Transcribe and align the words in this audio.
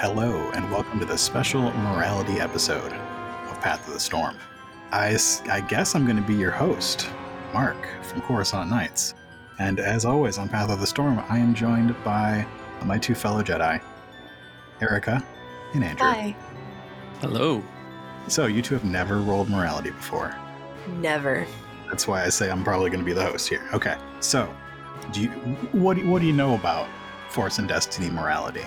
hello, 0.00 0.50
and 0.54 0.70
welcome 0.70 0.98
to 0.98 1.04
the 1.04 1.18
special 1.18 1.60
morality 1.60 2.40
episode 2.40 2.90
of 2.90 3.60
Path 3.60 3.86
of 3.86 3.92
the 3.92 4.00
Storm. 4.00 4.34
I 4.92 5.10
guess 5.68 5.94
I'm 5.94 6.06
going 6.06 6.16
to 6.16 6.22
be 6.22 6.34
your 6.34 6.50
host, 6.50 7.10
Mark 7.52 7.76
from 8.04 8.22
Coruscant 8.22 8.70
Nights. 8.70 9.12
And 9.58 9.78
as 9.78 10.06
always 10.06 10.38
on 10.38 10.48
Path 10.48 10.70
of 10.70 10.80
the 10.80 10.86
Storm, 10.86 11.22
I 11.28 11.36
am 11.36 11.54
joined 11.54 11.94
by 12.02 12.46
my 12.86 12.96
two 12.96 13.14
fellow 13.14 13.42
Jedi, 13.42 13.78
Erica 14.80 15.22
and 15.74 15.84
Andrew. 15.84 16.06
Hi. 16.06 16.34
Hello. 17.20 17.62
So, 18.26 18.46
you 18.46 18.62
two 18.62 18.72
have 18.72 18.86
never 18.86 19.18
rolled 19.18 19.50
morality 19.50 19.90
before. 19.90 20.34
Never. 20.96 21.46
That's 21.90 22.08
why 22.08 22.24
I 22.24 22.30
say 22.30 22.50
I'm 22.50 22.64
probably 22.64 22.88
going 22.88 23.00
to 23.00 23.06
be 23.06 23.12
the 23.12 23.26
host 23.26 23.50
here. 23.50 23.68
Okay. 23.74 23.98
So, 24.20 24.50
do 25.12 25.20
you 25.20 25.28
what 25.72 25.98
do 25.98 26.04
you, 26.04 26.08
what 26.08 26.22
do 26.22 26.26
you 26.26 26.32
know 26.32 26.54
about 26.54 26.88
Force 27.28 27.58
and 27.58 27.68
Destiny 27.68 28.08
morality? 28.08 28.64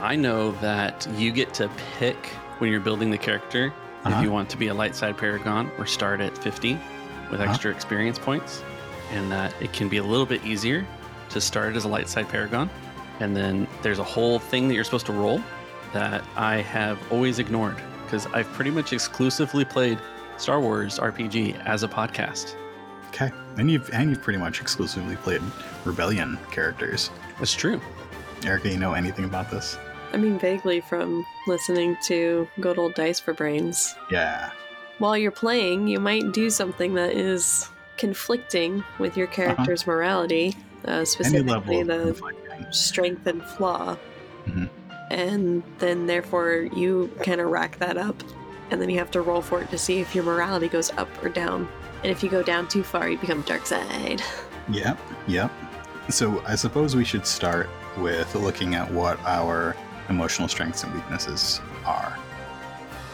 I 0.00 0.16
know 0.16 0.52
that 0.60 1.06
you 1.16 1.32
get 1.32 1.54
to 1.54 1.70
pick 1.98 2.16
when 2.58 2.70
you're 2.70 2.80
building 2.80 3.10
the 3.10 3.18
character 3.18 3.72
Uh-huh. 4.04 4.16
if 4.18 4.22
you 4.24 4.30
want 4.30 4.48
to 4.50 4.56
be 4.56 4.68
a 4.68 4.74
light 4.74 4.94
side 4.94 5.16
paragon 5.16 5.70
or 5.78 5.86
start 5.86 6.20
at 6.20 6.36
50 6.38 6.78
with 7.30 7.40
Uh-huh. 7.40 7.50
extra 7.50 7.70
experience 7.70 8.18
points, 8.18 8.62
and 9.12 9.30
that 9.32 9.54
it 9.60 9.72
can 9.72 9.88
be 9.88 9.96
a 9.98 10.02
little 10.02 10.26
bit 10.26 10.44
easier 10.44 10.86
to 11.30 11.40
start 11.40 11.74
as 11.76 11.84
a 11.84 11.88
light 11.88 12.08
side 12.08 12.28
paragon. 12.28 12.70
And 13.20 13.34
then 13.36 13.66
there's 13.82 13.98
a 13.98 14.04
whole 14.04 14.38
thing 14.38 14.68
that 14.68 14.74
you're 14.74 14.84
supposed 14.84 15.06
to 15.06 15.12
roll 15.12 15.40
that 15.92 16.22
I 16.36 16.56
have 16.58 16.98
always 17.10 17.38
ignored 17.38 17.76
because 18.04 18.26
I've 18.26 18.46
pretty 18.52 18.70
much 18.70 18.92
exclusively 18.92 19.64
played 19.64 19.98
Star 20.36 20.60
Wars 20.60 20.98
RPG 20.98 21.56
as 21.64 21.82
a 21.82 21.88
podcast. 21.88 22.54
Okay. 23.08 23.32
And 23.56 23.70
you've 23.70 23.88
and 23.94 24.10
you've 24.10 24.20
pretty 24.22 24.38
much 24.38 24.60
exclusively 24.60 25.16
played 25.16 25.40
rebellion 25.86 26.38
characters. 26.50 27.10
That's 27.38 27.54
true. 27.54 27.80
Erica, 28.44 28.68
you 28.68 28.76
know 28.76 28.92
anything 28.92 29.24
about 29.24 29.50
this? 29.50 29.78
I 30.12 30.16
mean, 30.16 30.38
vaguely 30.38 30.80
from 30.80 31.24
listening 31.46 31.96
to 32.04 32.48
good 32.60 32.78
old 32.78 32.94
Dice 32.94 33.20
for 33.20 33.34
Brains. 33.34 33.94
Yeah. 34.10 34.50
While 34.98 35.16
you're 35.16 35.30
playing, 35.30 35.88
you 35.88 36.00
might 36.00 36.32
do 36.32 36.48
something 36.48 36.94
that 36.94 37.12
is 37.12 37.68
conflicting 37.96 38.84
with 38.98 39.16
your 39.16 39.26
character's 39.26 39.86
morality, 39.86 40.54
uh, 40.86 41.04
specifically 41.04 41.82
the 41.82 42.18
strength 42.70 43.26
and 43.26 43.42
flaw. 43.42 43.96
Mhm. 44.46 44.70
And 45.10 45.62
then, 45.78 46.06
therefore, 46.06 46.68
you 46.74 47.10
kind 47.22 47.40
of 47.40 47.48
rack 47.48 47.78
that 47.78 47.96
up, 47.96 48.16
and 48.70 48.80
then 48.80 48.90
you 48.90 48.98
have 48.98 49.10
to 49.12 49.20
roll 49.20 49.42
for 49.42 49.60
it 49.60 49.70
to 49.70 49.78
see 49.78 50.00
if 50.00 50.14
your 50.14 50.24
morality 50.24 50.68
goes 50.68 50.90
up 50.96 51.08
or 51.22 51.28
down. 51.28 51.68
And 52.02 52.10
if 52.10 52.22
you 52.22 52.28
go 52.28 52.42
down 52.42 52.68
too 52.68 52.82
far, 52.82 53.08
you 53.08 53.18
become 53.18 53.42
dark 53.42 53.66
side. 53.66 54.22
Yep. 54.70 54.98
Yep. 55.28 55.50
So 56.08 56.42
I 56.46 56.54
suppose 56.54 56.96
we 56.96 57.04
should 57.04 57.26
start 57.26 57.68
with 57.98 58.34
looking 58.34 58.74
at 58.74 58.90
what 58.90 59.18
our 59.24 59.76
emotional 60.08 60.48
strengths 60.48 60.84
and 60.84 60.94
weaknesses 60.94 61.60
are. 61.84 62.16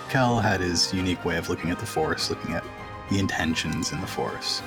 Kel 0.09 0.41
had 0.41 0.61
his 0.61 0.93
unique 0.93 1.25
way 1.25 1.39
of 1.39 1.49
looking 1.49 1.71
at 1.71 1.79
the 1.79 1.87
Force, 1.87 2.29
looking 2.31 2.55
at 2.55 2.65
the 3.11 3.19
intentions 3.19 3.93
in 3.93 4.01
the 4.01 4.07
Force. 4.07 4.63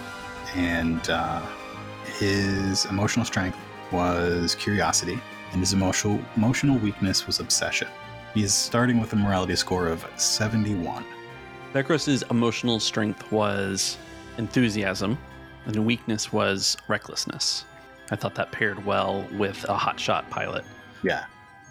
And 0.55 1.07
uh, 1.09 1.41
his 2.17 2.85
emotional 2.85 3.25
strength 3.25 3.57
was 3.91 4.55
curiosity, 4.55 5.19
and 5.51 5.59
his 5.59 5.73
emotional, 5.73 6.19
emotional 6.35 6.77
weakness 6.77 7.27
was 7.27 7.39
obsession. 7.39 7.87
He 8.33 8.43
is 8.43 8.53
starting 8.53 8.99
with 8.99 9.13
a 9.13 9.15
morality 9.15 9.55
score 9.55 9.87
of 9.87 10.05
71. 10.17 11.05
Bekros's 11.73 12.23
emotional 12.29 12.79
strength 12.79 13.31
was 13.31 13.97
enthusiasm, 14.37 15.17
and 15.65 15.85
weakness 15.85 16.33
was 16.33 16.77
recklessness. 16.87 17.65
I 18.11 18.15
thought 18.15 18.35
that 18.35 18.51
paired 18.51 18.85
well 18.85 19.27
with 19.33 19.63
a 19.65 19.75
hotshot 19.75 20.29
pilot. 20.29 20.63
Yeah. 21.03 21.25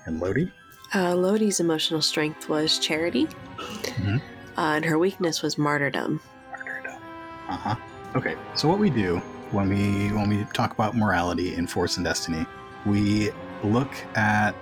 And 0.07 0.21
Lodi? 0.21 0.51
Uh, 0.95 1.15
Lodi's 1.15 1.61
emotional 1.61 2.03
strength 2.03 2.49
was 2.49 2.79
charity, 2.79 3.27
Mhm. 3.57 4.21
uh, 4.57 4.61
and 4.61 4.85
her 4.85 4.99
weakness 4.99 5.43
was 5.43 5.59
martyrdom. 5.59 6.21
martyrdom. 6.51 7.01
Uh 7.49 7.57
huh. 7.57 7.75
Okay, 8.15 8.37
so 8.55 8.69
what 8.69 8.79
we 8.79 8.91
do 8.91 9.19
when 9.51 9.69
we 9.69 10.09
when 10.15 10.29
we 10.29 10.45
talk 10.53 10.73
about 10.73 10.97
morality 10.97 11.55
in 11.55 11.67
Force 11.67 11.97
and 11.97 12.05
Destiny, 12.05 12.47
we 12.87 13.31
look 13.63 13.93
at 14.15 14.55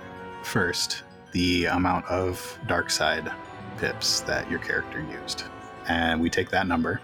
first 0.43 1.03
the 1.33 1.65
amount 1.65 2.05
of 2.07 2.57
dark 2.67 2.89
side 2.89 3.31
pips 3.77 4.21
that 4.21 4.49
your 4.49 4.59
character 4.59 5.01
used, 5.21 5.43
and 5.87 6.19
we 6.21 6.29
take 6.29 6.49
that 6.51 6.67
number, 6.67 6.99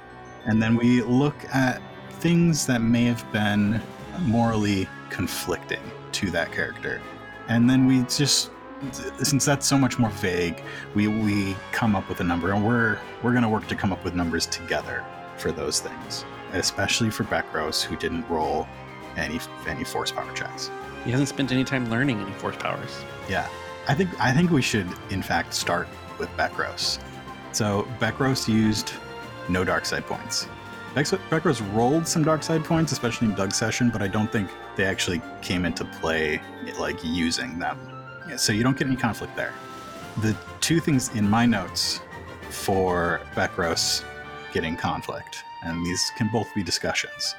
and 0.46 0.62
then 0.62 0.76
we 0.76 1.02
look 1.04 1.36
at 1.54 1.82
things 2.20 2.66
that 2.68 2.82
may 2.82 3.04
have 3.06 3.30
been 3.32 3.82
morally 4.22 4.88
conflicting 5.10 5.82
to 6.14 6.30
that 6.32 6.52
character, 6.52 7.02
and 7.50 7.70
then 7.70 7.86
we 7.86 8.04
just 8.04 8.52
since 9.22 9.44
that's 9.44 9.68
so 9.68 9.78
much 9.78 10.00
more 10.00 10.10
vague, 10.10 10.64
we 10.96 11.08
we 11.08 11.56
come 11.72 11.96
up 11.96 12.08
with 12.08 12.22
a 12.22 12.24
number, 12.24 12.54
and 12.54 12.66
we're 12.66 12.98
we're 13.22 13.34
gonna 13.34 13.50
work 13.50 13.68
to 13.68 13.76
come 13.76 13.92
up 13.92 14.04
with 14.04 14.16
numbers 14.16 14.46
together 14.46 15.04
for 15.38 15.52
those 15.52 15.80
things, 15.80 16.26
especially 16.54 17.10
for 17.10 17.26
Bekros, 17.26 17.84
who 17.84 17.96
didn't 17.98 18.28
roll 18.30 18.68
any 19.18 19.40
any 19.68 19.84
force 19.84 20.12
power 20.12 20.32
checks. 20.34 20.72
He 21.04 21.12
hasn't 21.12 21.30
spent 21.30 21.52
any 21.52 21.64
time 21.64 21.90
learning 21.90 22.20
any 22.22 22.32
force 22.34 22.56
powers. 22.56 23.04
Yeah, 23.28 23.48
I 23.88 23.94
think 23.94 24.10
I 24.20 24.32
think 24.32 24.52
we 24.52 24.62
should 24.62 24.88
in 25.10 25.22
fact 25.22 25.54
start 25.54 25.88
with 26.18 26.30
Bekros. 26.38 27.00
So 27.52 27.88
Bekros 28.00 28.48
used 28.48 28.94
no 29.50 29.64
dark 29.64 29.86
side 29.86 30.06
points. 30.06 30.48
Bekros 30.96 31.76
rolled 31.76 32.08
some 32.08 32.24
dark 32.24 32.44
side 32.44 32.66
points, 32.66 32.92
especially 32.92 33.28
in 33.28 33.36
Doug's 33.36 33.56
session, 33.56 33.90
but 33.90 34.02
I 34.02 34.08
don't 34.08 34.32
think 34.32 34.50
they 34.76 34.86
actually 34.86 35.22
came 35.42 35.66
into 35.66 35.86
play 35.86 36.42
like 36.80 37.04
using 37.04 37.60
them. 37.60 37.78
Yeah, 38.28 38.38
so 38.38 38.54
you 38.54 38.64
don't 38.64 38.78
get 38.78 38.88
any 38.88 38.96
conflict 38.96 39.36
there. 39.36 39.54
The 40.22 40.36
two 40.62 40.80
things 40.80 41.10
in 41.16 41.30
my 41.30 41.46
notes 41.46 42.02
for 42.50 43.22
Bekros 43.36 44.04
getting 44.52 44.76
conflict, 44.76 45.44
and 45.64 45.86
these 45.86 46.12
can 46.18 46.30
both 46.32 46.48
be 46.56 46.64
discussions. 46.64 47.36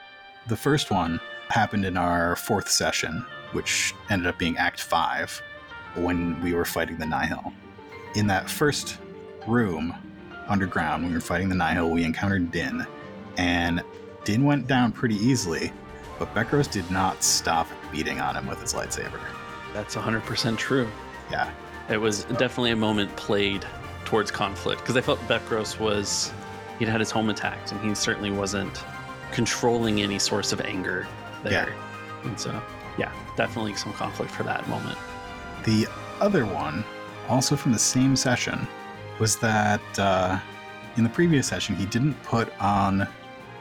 The 0.47 0.57
first 0.57 0.91
one 0.91 1.21
happened 1.49 1.85
in 1.85 1.97
our 1.97 2.37
fourth 2.37 2.69
session, 2.69 3.25
which 3.53 3.95
ended 4.09 4.29
up 4.29 4.39
being 4.39 4.57
Act 4.57 4.81
5, 4.81 5.43
when 5.97 6.41
we 6.41 6.55
were 6.55 6.65
fighting 6.65 6.99
the 6.99 7.07
Nihil. 7.07 7.53
In 8.15 8.29
that 8.29 8.49
first 8.49 8.99
room, 9.47 9.95
underground, 10.49 11.03
when 11.03 11.11
we 11.11 11.17
were 11.17 11.21
fighting 11.21 11.49
the 11.49 11.57
Nihil, 11.57 11.91
we 11.91 12.05
encountered 12.05 12.53
Din, 12.53 12.87
and 13.41 13.83
Din 14.25 14.45
went 14.45 14.67
down 14.67 14.93
pretty 14.93 15.17
easily, 15.17 15.73
but 16.19 16.33
Bekros 16.35 16.71
did 16.71 16.89
not 16.91 17.25
stop 17.25 17.67
beating 17.91 18.21
on 18.21 18.37
him 18.37 18.47
with 18.47 18.61
his 18.61 18.75
lightsaber. 18.75 19.19
That's 19.73 19.97
100% 19.97 20.59
true. 20.59 20.87
Yeah. 21.31 21.51
It 21.89 21.97
was 21.97 22.25
definitely 22.25 22.73
a 22.73 22.77
moment 22.77 23.17
played 23.17 23.65
towards 24.05 24.31
conflict 24.31 24.83
because 24.83 24.97
I 24.97 25.01
felt 25.01 25.19
Bekros 25.21 25.81
was, 25.81 26.33
he'd 26.79 26.89
had 26.89 27.01
his 27.01 27.11
home 27.11 27.31
attacked 27.31 27.73
and 27.73 27.81
he 27.81 27.95
certainly 27.95 28.31
wasn't 28.31 28.85
controlling 29.33 30.03
any 30.03 30.19
source 30.19 30.53
of 30.53 30.61
anger 30.61 31.09
there. 31.43 31.71
Yeah. 31.71 32.29
And 32.29 32.39
so, 32.39 32.63
yeah, 32.99 33.11
definitely 33.37 33.75
some 33.75 33.95
conflict 33.95 34.33
for 34.33 34.43
that 34.43 34.69
moment. 34.69 34.99
The 35.65 35.87
other 36.21 36.45
one, 36.45 36.85
also 37.29 37.57
from 37.57 37.73
the 37.73 37.79
same 37.79 38.17
session, 38.17 38.69
was 39.19 39.37
that 39.37 39.81
uh, 39.99 40.39
in 40.97 41.05
the 41.05 41.11
previous 41.11 41.47
session 41.47 41.75
he 41.77 41.87
didn't 41.87 42.21
put 42.23 42.53
on 42.61 43.09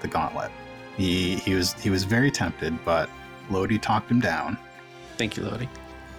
the 0.02 0.08
gauntlet. 0.08 0.52
He 0.98 1.36
he 1.38 1.54
was 1.54 1.74
he 1.74 1.90
was 1.90 2.04
very 2.04 2.32
tempted, 2.32 2.78
but 2.84 3.10
Lodi 3.50 3.78
talked 3.78 4.12
him 4.12 4.20
down. 4.20 4.58
Thank 5.18 5.38
you, 5.38 5.44
Lodi. 5.44 5.68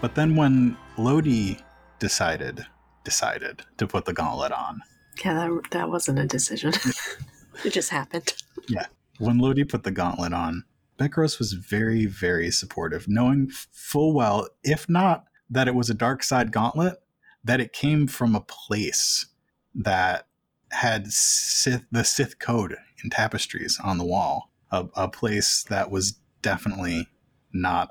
But 0.00 0.14
then 0.14 0.36
when 0.36 0.76
Lodi 0.96 1.58
decided 1.98 2.66
decided 3.04 3.62
to 3.78 3.86
put 3.86 4.04
the 4.04 4.12
gauntlet 4.12 4.52
on, 4.52 4.80
Yeah, 5.24 5.34
that, 5.34 5.70
that 5.70 5.90
wasn't 5.90 6.18
a 6.18 6.26
decision. 6.26 6.72
it 7.64 7.70
just 7.70 7.90
happened. 7.90 8.34
Yeah. 8.68 8.86
When 9.18 9.38
Lodi 9.38 9.64
put 9.64 9.84
the 9.84 9.90
gauntlet 9.90 10.32
on, 10.32 10.64
Bekros 10.98 11.38
was 11.38 11.54
very, 11.54 12.06
very 12.06 12.50
supportive, 12.50 13.08
knowing 13.08 13.50
full 13.72 14.14
well, 14.14 14.48
if 14.62 14.88
not 14.88 15.24
that 15.48 15.68
it 15.68 15.74
was 15.74 15.90
a 15.90 15.94
dark 15.94 16.22
side 16.22 16.52
gauntlet, 16.52 17.02
that 17.42 17.60
it 17.60 17.72
came 17.72 18.06
from 18.06 18.34
a 18.34 18.40
place 18.40 19.26
that 19.74 20.26
had 20.70 21.12
Sith, 21.12 21.84
the 21.90 22.04
Sith 22.04 22.38
code 22.38 22.76
in 23.04 23.10
tapestries 23.10 23.78
on 23.82 23.98
the 23.98 24.04
wall, 24.04 24.50
a, 24.70 24.86
a 24.94 25.08
place 25.08 25.64
that 25.68 25.90
was 25.90 26.12
definitely 26.42 27.06
not 27.52 27.90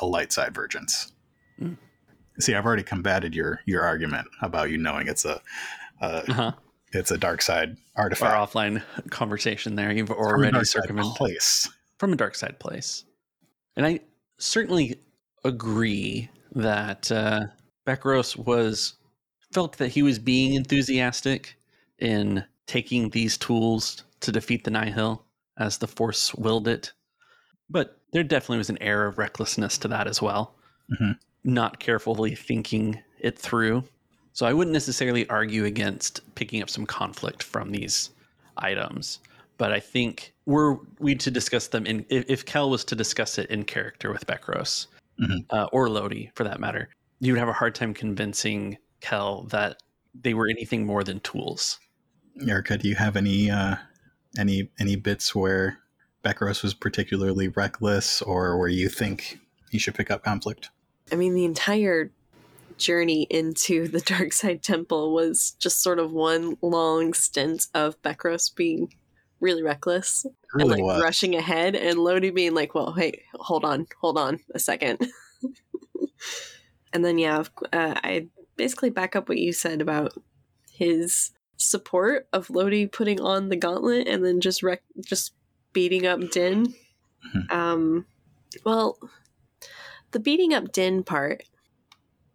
a 0.00 0.06
light 0.06 0.32
side 0.32 0.54
vergence. 0.54 1.12
Mm. 1.60 1.76
See, 2.40 2.54
I've 2.54 2.64
already 2.66 2.82
combated 2.82 3.34
your 3.34 3.60
your 3.66 3.82
argument 3.82 4.26
about 4.42 4.70
you 4.70 4.78
knowing 4.78 5.06
it's 5.06 5.24
a, 5.24 5.40
a 6.00 6.06
Uh-huh. 6.30 6.52
it's 6.92 7.10
a 7.10 7.18
dark 7.18 7.42
side 7.42 7.76
Our 7.96 8.04
artifact. 8.04 8.52
offline 8.52 8.82
conversation 9.10 9.76
there. 9.76 9.92
You've 9.92 10.10
already 10.10 10.64
circumvented 10.64 11.14
place. 11.14 11.68
from 11.98 12.12
a 12.12 12.16
dark 12.16 12.34
side 12.34 12.58
place. 12.58 13.04
And 13.76 13.86
I 13.86 14.00
certainly 14.38 14.98
agree 15.44 16.30
that 16.54 17.12
uh, 17.12 17.40
was 18.36 18.94
felt 19.52 19.78
that 19.78 19.88
he 19.88 20.02
was 20.02 20.18
being 20.18 20.54
enthusiastic 20.54 21.56
in 21.98 22.44
taking 22.66 23.10
these 23.10 23.36
tools 23.36 24.04
to 24.20 24.32
defeat 24.32 24.64
the 24.64 24.70
Nihil 24.70 25.24
as 25.58 25.78
the 25.78 25.86
Force 25.86 26.34
willed 26.34 26.66
it. 26.68 26.92
But 27.70 28.00
there 28.12 28.22
definitely 28.24 28.58
was 28.58 28.70
an 28.70 28.82
air 28.82 29.06
of 29.06 29.18
recklessness 29.18 29.78
to 29.78 29.88
that 29.88 30.06
as 30.06 30.20
well. 30.20 30.54
Mhm. 31.00 31.18
Not 31.44 31.78
carefully 31.80 32.34
thinking 32.34 33.02
it 33.20 33.38
through. 33.38 33.84
So 34.32 34.46
I 34.46 34.52
wouldn't 34.52 34.72
necessarily 34.72 35.28
argue 35.28 35.64
against 35.64 36.20
picking 36.34 36.62
up 36.62 36.68
some 36.70 36.86
conflict 36.86 37.42
from 37.42 37.70
these 37.70 38.10
items, 38.56 39.20
but 39.58 39.72
I 39.72 39.80
think 39.80 40.34
were 40.46 40.78
we 40.98 41.14
to 41.16 41.30
discuss 41.30 41.68
them 41.68 41.86
in 41.86 42.04
if, 42.08 42.24
if 42.28 42.44
Kel 42.44 42.70
was 42.70 42.84
to 42.86 42.96
discuss 42.96 43.38
it 43.38 43.48
in 43.50 43.64
character 43.64 44.12
with 44.12 44.26
Bekros 44.26 44.86
Mhm. 45.20 45.46
uh, 45.50 45.68
or 45.72 45.88
Lodi 45.88 46.30
for 46.34 46.44
that 46.44 46.60
matter, 46.60 46.88
you 47.20 47.32
would 47.32 47.38
have 47.38 47.48
a 47.48 47.52
hard 47.52 47.74
time 47.74 47.94
convincing 47.94 48.76
Kel 49.00 49.44
that 49.44 49.80
they 50.14 50.34
were 50.34 50.48
anything 50.48 50.84
more 50.84 51.04
than 51.04 51.20
tools. 51.20 51.78
Erica, 52.46 52.78
do 52.78 52.88
you 52.88 52.94
have 52.96 53.16
any 53.16 53.50
uh, 53.50 53.76
any 54.38 54.70
any 54.78 54.96
bits 54.96 55.34
where 55.34 55.78
Bekros 56.24 56.62
was 56.62 56.74
particularly 56.74 57.48
reckless, 57.48 58.22
or 58.22 58.58
where 58.58 58.68
you 58.68 58.88
think 58.88 59.38
he 59.70 59.78
should 59.78 59.94
pick 59.94 60.10
up 60.10 60.24
conflict? 60.24 60.70
I 61.12 61.16
mean, 61.16 61.34
the 61.34 61.44
entire 61.44 62.10
journey 62.76 63.26
into 63.30 63.88
the 63.88 64.00
Dark 64.00 64.32
Side 64.32 64.62
Temple 64.62 65.14
was 65.14 65.52
just 65.58 65.82
sort 65.82 65.98
of 65.98 66.12
one 66.12 66.56
long 66.60 67.14
stint 67.14 67.66
of 67.74 68.00
Bekros 68.02 68.54
being 68.54 68.92
really 69.40 69.62
reckless 69.62 70.24
It 70.24 70.32
and 70.54 70.70
like 70.70 70.82
was. 70.82 71.02
rushing 71.02 71.34
ahead, 71.34 71.76
and 71.76 71.98
Lodi 71.98 72.30
being 72.30 72.54
like, 72.54 72.74
"Well, 72.74 72.92
hey, 72.92 73.22
hold 73.34 73.64
on, 73.64 73.86
hold 74.00 74.18
on 74.18 74.40
a 74.54 74.58
second. 74.58 75.06
and 76.92 77.04
then 77.04 77.18
yeah, 77.18 77.44
uh, 77.72 77.94
I 78.02 78.28
basically 78.56 78.90
back 78.90 79.14
up 79.14 79.28
what 79.28 79.38
you 79.38 79.52
said 79.52 79.80
about 79.80 80.14
his 80.72 81.30
support 81.64 82.28
of 82.32 82.50
Lodi 82.50 82.86
putting 82.86 83.20
on 83.20 83.48
the 83.48 83.56
gauntlet 83.56 84.06
and 84.08 84.24
then 84.24 84.40
just 84.40 84.62
rec- 84.62 84.82
just 85.04 85.32
beating 85.72 86.06
up 86.06 86.20
Din. 86.30 86.74
Mhm. 87.34 87.50
Um, 87.50 88.06
well, 88.64 88.98
the 90.12 90.20
beating 90.20 90.54
up 90.54 90.72
Din 90.72 91.02
part. 91.02 91.44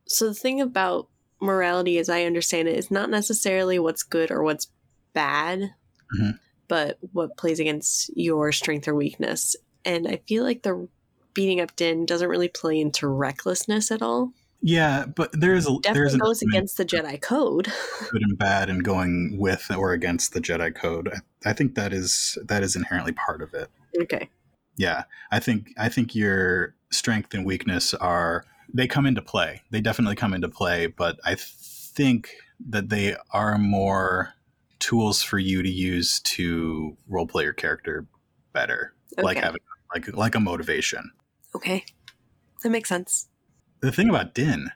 So 0.08 0.28
the 0.28 0.34
thing 0.34 0.60
about 0.60 1.08
morality, 1.40 1.98
as 1.98 2.10
I 2.10 2.24
understand 2.24 2.68
it, 2.68 2.78
is 2.78 2.92
not 2.92 3.10
necessarily 3.10 3.80
what's 3.80 4.04
good 4.04 4.31
or 4.31 4.44
what's 4.44 4.68
bad, 5.14 5.74
Mhm. 6.18 6.40
but 6.68 6.98
what 7.14 7.38
plays 7.38 7.60
against 7.60 8.10
your 8.18 8.52
strength 8.52 8.88
or 8.88 8.96
weakness. 8.96 9.56
And 9.86 10.08
I 10.08 10.22
feel 10.28 10.44
like 10.44 10.64
the 10.64 10.88
beating 11.34 11.62
up 11.62 11.76
Din 11.76 12.06
doesn't 12.06 12.28
really 12.28 12.50
play 12.50 12.80
into 12.80 13.08
recklessness 13.08 13.92
at 13.92 14.02
all. 14.02 14.34
Yeah, 14.62 15.06
but 15.06 15.32
there's 15.32 15.68
a 15.68 15.78
there's 15.84 16.14
Definitely 16.14 16.14
an 16.14 16.20
goes 16.20 16.42
against 16.42 16.78
the 16.78 16.86
Jedi 16.86 17.22
code. 17.22 17.72
good 18.12 18.22
and 18.22 18.38
bad 18.38 18.70
and 18.70 18.84
going 18.84 19.38
with 19.38 19.72
or 19.76 19.94
against 19.94 20.34
the 20.34 20.42
Jedi 20.42 20.76
code. 20.76 21.10
I, 21.14 21.50
I 21.50 21.54
think 21.54 21.76
that 21.76 21.94
is 21.94 22.38
that 22.44 22.62
is 22.62 22.76
inherently 22.76 23.14
part 23.14 23.42
of 23.42 23.54
it. 23.54 23.70
okay. 24.02 24.30
Yeah, 24.76 25.04
I 25.32 25.40
think 25.40 25.74
I 25.78 25.90
think 25.90 26.14
your 26.16 26.76
strength 26.92 27.34
and 27.34 27.46
weakness 27.46 27.94
are 27.94 28.46
they 28.74 28.88
come 28.88 29.06
into 29.06 29.22
play. 29.22 29.62
They 29.72 29.82
definitely 29.82 30.16
come 30.16 30.34
into 30.34 30.50
play, 30.50 30.88
but 30.88 31.20
I 31.26 31.36
think 31.36 32.36
that 32.68 32.90
they 32.90 33.16
are 33.32 33.58
more 33.58 34.34
tools 34.80 35.22
for 35.22 35.40
you 35.40 35.62
to 35.62 35.70
use 35.70 36.20
to 36.22 36.98
roleplay 37.10 37.44
your 37.44 37.54
character 37.54 38.06
better, 38.54 38.94
like 39.18 39.38
having 39.38 39.62
like 39.94 40.14
like 40.16 40.36
a 40.36 40.40
motivation. 40.40 41.12
Okay. 41.56 41.86
That 42.64 42.70
makes 42.70 42.90
sense. 42.90 43.28
The 43.81 43.92
thing 43.92 44.10
about 44.10 44.34
Din, 44.34 44.72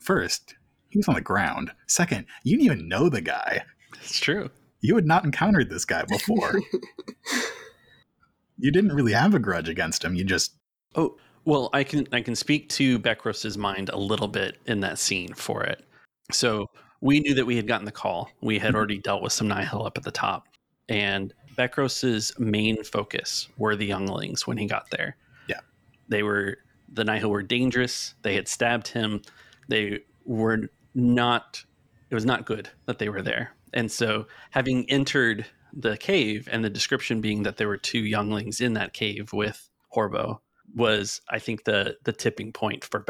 first, 0.00 0.54
he 0.90 0.98
was 0.98 1.08
on 1.08 1.14
the 1.14 1.20
ground. 1.20 1.72
Second, 1.86 2.26
you 2.44 2.56
didn't 2.56 2.66
even 2.66 2.88
know 2.88 3.08
the 3.08 3.20
guy. 3.20 3.64
It's 4.00 4.20
true. 4.20 4.50
You 4.80 4.94
had 4.94 5.06
not 5.06 5.24
encountered 5.24 5.70
this 5.70 5.84
guy 5.84 6.04
before. 6.04 6.60
you 8.58 8.70
didn't 8.70 8.92
really 8.92 9.12
have 9.12 9.34
a 9.34 9.38
grudge 9.38 9.68
against 9.68 10.04
him. 10.04 10.14
You 10.14 10.24
just 10.24 10.54
Oh, 10.94 11.16
well, 11.44 11.70
I 11.72 11.82
can 11.84 12.06
I 12.12 12.20
can 12.20 12.36
speak 12.36 12.68
to 12.70 12.98
Bekros's 12.98 13.58
mind 13.58 13.88
a 13.90 13.96
little 13.98 14.28
bit 14.28 14.58
in 14.66 14.80
that 14.80 14.98
scene 14.98 15.34
for 15.34 15.64
it. 15.64 15.84
So 16.30 16.66
we 17.00 17.20
knew 17.20 17.34
that 17.34 17.46
we 17.46 17.56
had 17.56 17.66
gotten 17.66 17.84
the 17.84 17.92
call. 17.92 18.30
We 18.40 18.58
had 18.58 18.72
Mhm. 18.72 18.76
already 18.76 18.98
dealt 18.98 19.22
with 19.22 19.32
some 19.32 19.48
Nihil 19.48 19.84
up 19.84 19.98
at 19.98 20.04
the 20.04 20.10
top, 20.10 20.46
and 20.88 21.34
Bekros's 21.56 22.32
main 22.38 22.82
focus 22.84 23.48
were 23.58 23.76
the 23.76 23.86
younglings 23.86 24.46
when 24.46 24.56
he 24.58 24.66
got 24.66 24.90
there. 24.90 25.16
Yeah. 25.48 25.60
they 26.08 26.22
were 26.22 26.58
the 26.94 27.04
Nihil 27.04 27.30
were 27.30 27.42
dangerous. 27.42 28.14
They 28.22 28.34
had 28.34 28.48
stabbed 28.48 28.88
him. 28.88 29.22
They 29.68 30.00
were 30.24 30.68
not. 30.94 31.64
It 32.10 32.14
was 32.14 32.24
not 32.24 32.46
good 32.46 32.70
that 32.86 32.98
they 32.98 33.08
were 33.08 33.22
there. 33.22 33.52
And 33.72 33.90
so, 33.90 34.26
having 34.50 34.88
entered 34.90 35.46
the 35.72 35.96
cave, 35.96 36.48
and 36.50 36.64
the 36.64 36.70
description 36.70 37.20
being 37.20 37.42
that 37.42 37.56
there 37.56 37.68
were 37.68 37.76
two 37.76 38.04
younglings 38.04 38.60
in 38.60 38.74
that 38.74 38.92
cave 38.92 39.32
with 39.32 39.68
Horbo, 39.94 40.38
was 40.74 41.20
I 41.28 41.38
think 41.38 41.64
the 41.64 41.96
the 42.04 42.12
tipping 42.12 42.52
point 42.52 42.84
for. 42.84 43.04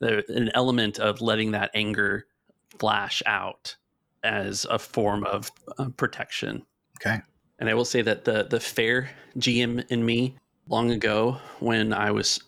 There, 0.00 0.22
an 0.28 0.50
element 0.54 0.98
of 0.98 1.20
letting 1.20 1.52
that 1.52 1.70
anger 1.74 2.26
flash 2.78 3.22
out 3.24 3.76
as 4.24 4.66
a 4.68 4.78
form 4.78 5.24
of 5.24 5.50
uh, 5.78 5.88
protection. 5.90 6.64
okay. 7.00 7.20
And 7.58 7.70
I 7.70 7.74
will 7.74 7.84
say 7.84 8.02
that 8.02 8.24
the 8.24 8.44
the 8.44 8.60
fair 8.60 9.10
GM 9.38 9.84
in 9.88 10.04
me 10.04 10.36
long 10.68 10.90
ago 10.90 11.38
when 11.60 11.92
I 11.92 12.10
was 12.10 12.40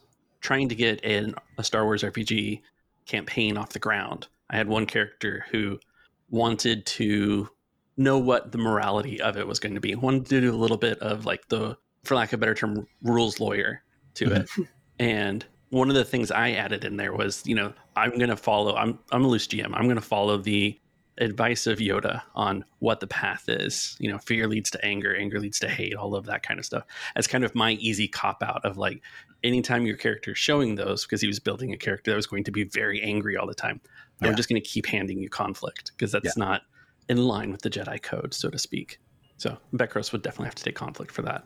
trying 0.44 0.68
to 0.68 0.74
get 0.74 1.02
an, 1.04 1.34
a 1.56 1.64
Star 1.64 1.84
Wars 1.84 2.02
RPG 2.02 2.60
campaign 3.06 3.56
off 3.56 3.70
the 3.70 3.78
ground, 3.78 4.28
I 4.50 4.56
had 4.56 4.68
one 4.68 4.84
character 4.84 5.46
who 5.50 5.80
wanted 6.28 6.84
to 6.86 7.48
know 7.96 8.18
what 8.18 8.52
the 8.52 8.58
morality 8.58 9.20
of 9.22 9.38
it 9.38 9.46
was 9.46 9.58
going 9.58 9.74
to 9.74 9.80
be. 9.80 9.94
Wanted 9.94 10.26
to 10.26 10.40
do 10.42 10.54
a 10.54 10.56
little 10.56 10.76
bit 10.76 10.98
of 10.98 11.24
like 11.24 11.48
the, 11.48 11.78
for 12.04 12.14
lack 12.14 12.34
of 12.34 12.38
a 12.38 12.40
better 12.40 12.54
term, 12.54 12.86
rules 13.02 13.40
lawyer 13.40 13.82
to 14.14 14.26
mm-hmm. 14.26 14.62
it. 14.62 14.68
And 14.98 15.44
one 15.70 15.88
of 15.88 15.94
the 15.94 16.04
things 16.04 16.30
I 16.30 16.52
added 16.52 16.84
in 16.84 16.98
there 16.98 17.14
was, 17.14 17.42
you 17.46 17.54
know, 17.54 17.72
I'm 17.96 18.16
going 18.16 18.28
to 18.28 18.36
follow. 18.36 18.76
I'm 18.76 18.98
I'm 19.10 19.24
a 19.24 19.28
loose 19.28 19.48
GM. 19.48 19.72
I'm 19.72 19.84
going 19.84 19.96
to 19.96 20.02
follow 20.02 20.36
the 20.36 20.78
advice 21.18 21.66
of 21.66 21.78
Yoda 21.78 22.22
on 22.34 22.64
what 22.80 23.00
the 23.00 23.06
path 23.06 23.44
is. 23.48 23.96
You 24.00 24.10
know, 24.10 24.18
fear 24.18 24.46
leads 24.48 24.70
to 24.72 24.84
anger, 24.84 25.14
anger 25.16 25.38
leads 25.38 25.58
to 25.60 25.68
hate, 25.68 25.94
all 25.94 26.14
of 26.14 26.26
that 26.26 26.42
kind 26.42 26.58
of 26.58 26.66
stuff. 26.66 26.84
As 27.16 27.26
kind 27.26 27.44
of 27.44 27.54
my 27.54 27.72
easy 27.72 28.08
cop 28.08 28.42
out 28.42 28.64
of 28.64 28.76
like 28.76 29.00
anytime 29.42 29.86
your 29.86 29.96
character 29.96 30.32
is 30.32 30.38
showing 30.38 30.74
those, 30.74 31.04
because 31.04 31.20
he 31.20 31.26
was 31.26 31.38
building 31.38 31.72
a 31.72 31.76
character 31.76 32.10
that 32.10 32.16
was 32.16 32.26
going 32.26 32.44
to 32.44 32.50
be 32.50 32.64
very 32.64 33.00
angry 33.02 33.36
all 33.36 33.46
the 33.46 33.54
time. 33.54 33.80
Yeah. 34.20 34.28
I'm 34.28 34.36
just 34.36 34.48
going 34.48 34.60
to 34.60 34.66
keep 34.68 34.86
handing 34.86 35.18
you 35.18 35.28
conflict 35.28 35.92
because 35.96 36.10
that's 36.12 36.36
Yeah. 36.36 36.44
not 36.44 36.62
in 37.08 37.18
line 37.18 37.52
with 37.52 37.62
the 37.62 37.70
Jedi 37.70 38.02
code, 38.02 38.32
so 38.34 38.48
to 38.50 38.58
speak. 38.58 38.98
So 39.36 39.58
Bekros 39.74 40.12
would 40.12 40.22
definitely 40.22 40.46
have 40.46 40.54
to 40.56 40.64
take 40.64 40.74
conflict 40.76 41.12
for 41.12 41.22
that. 41.22 41.44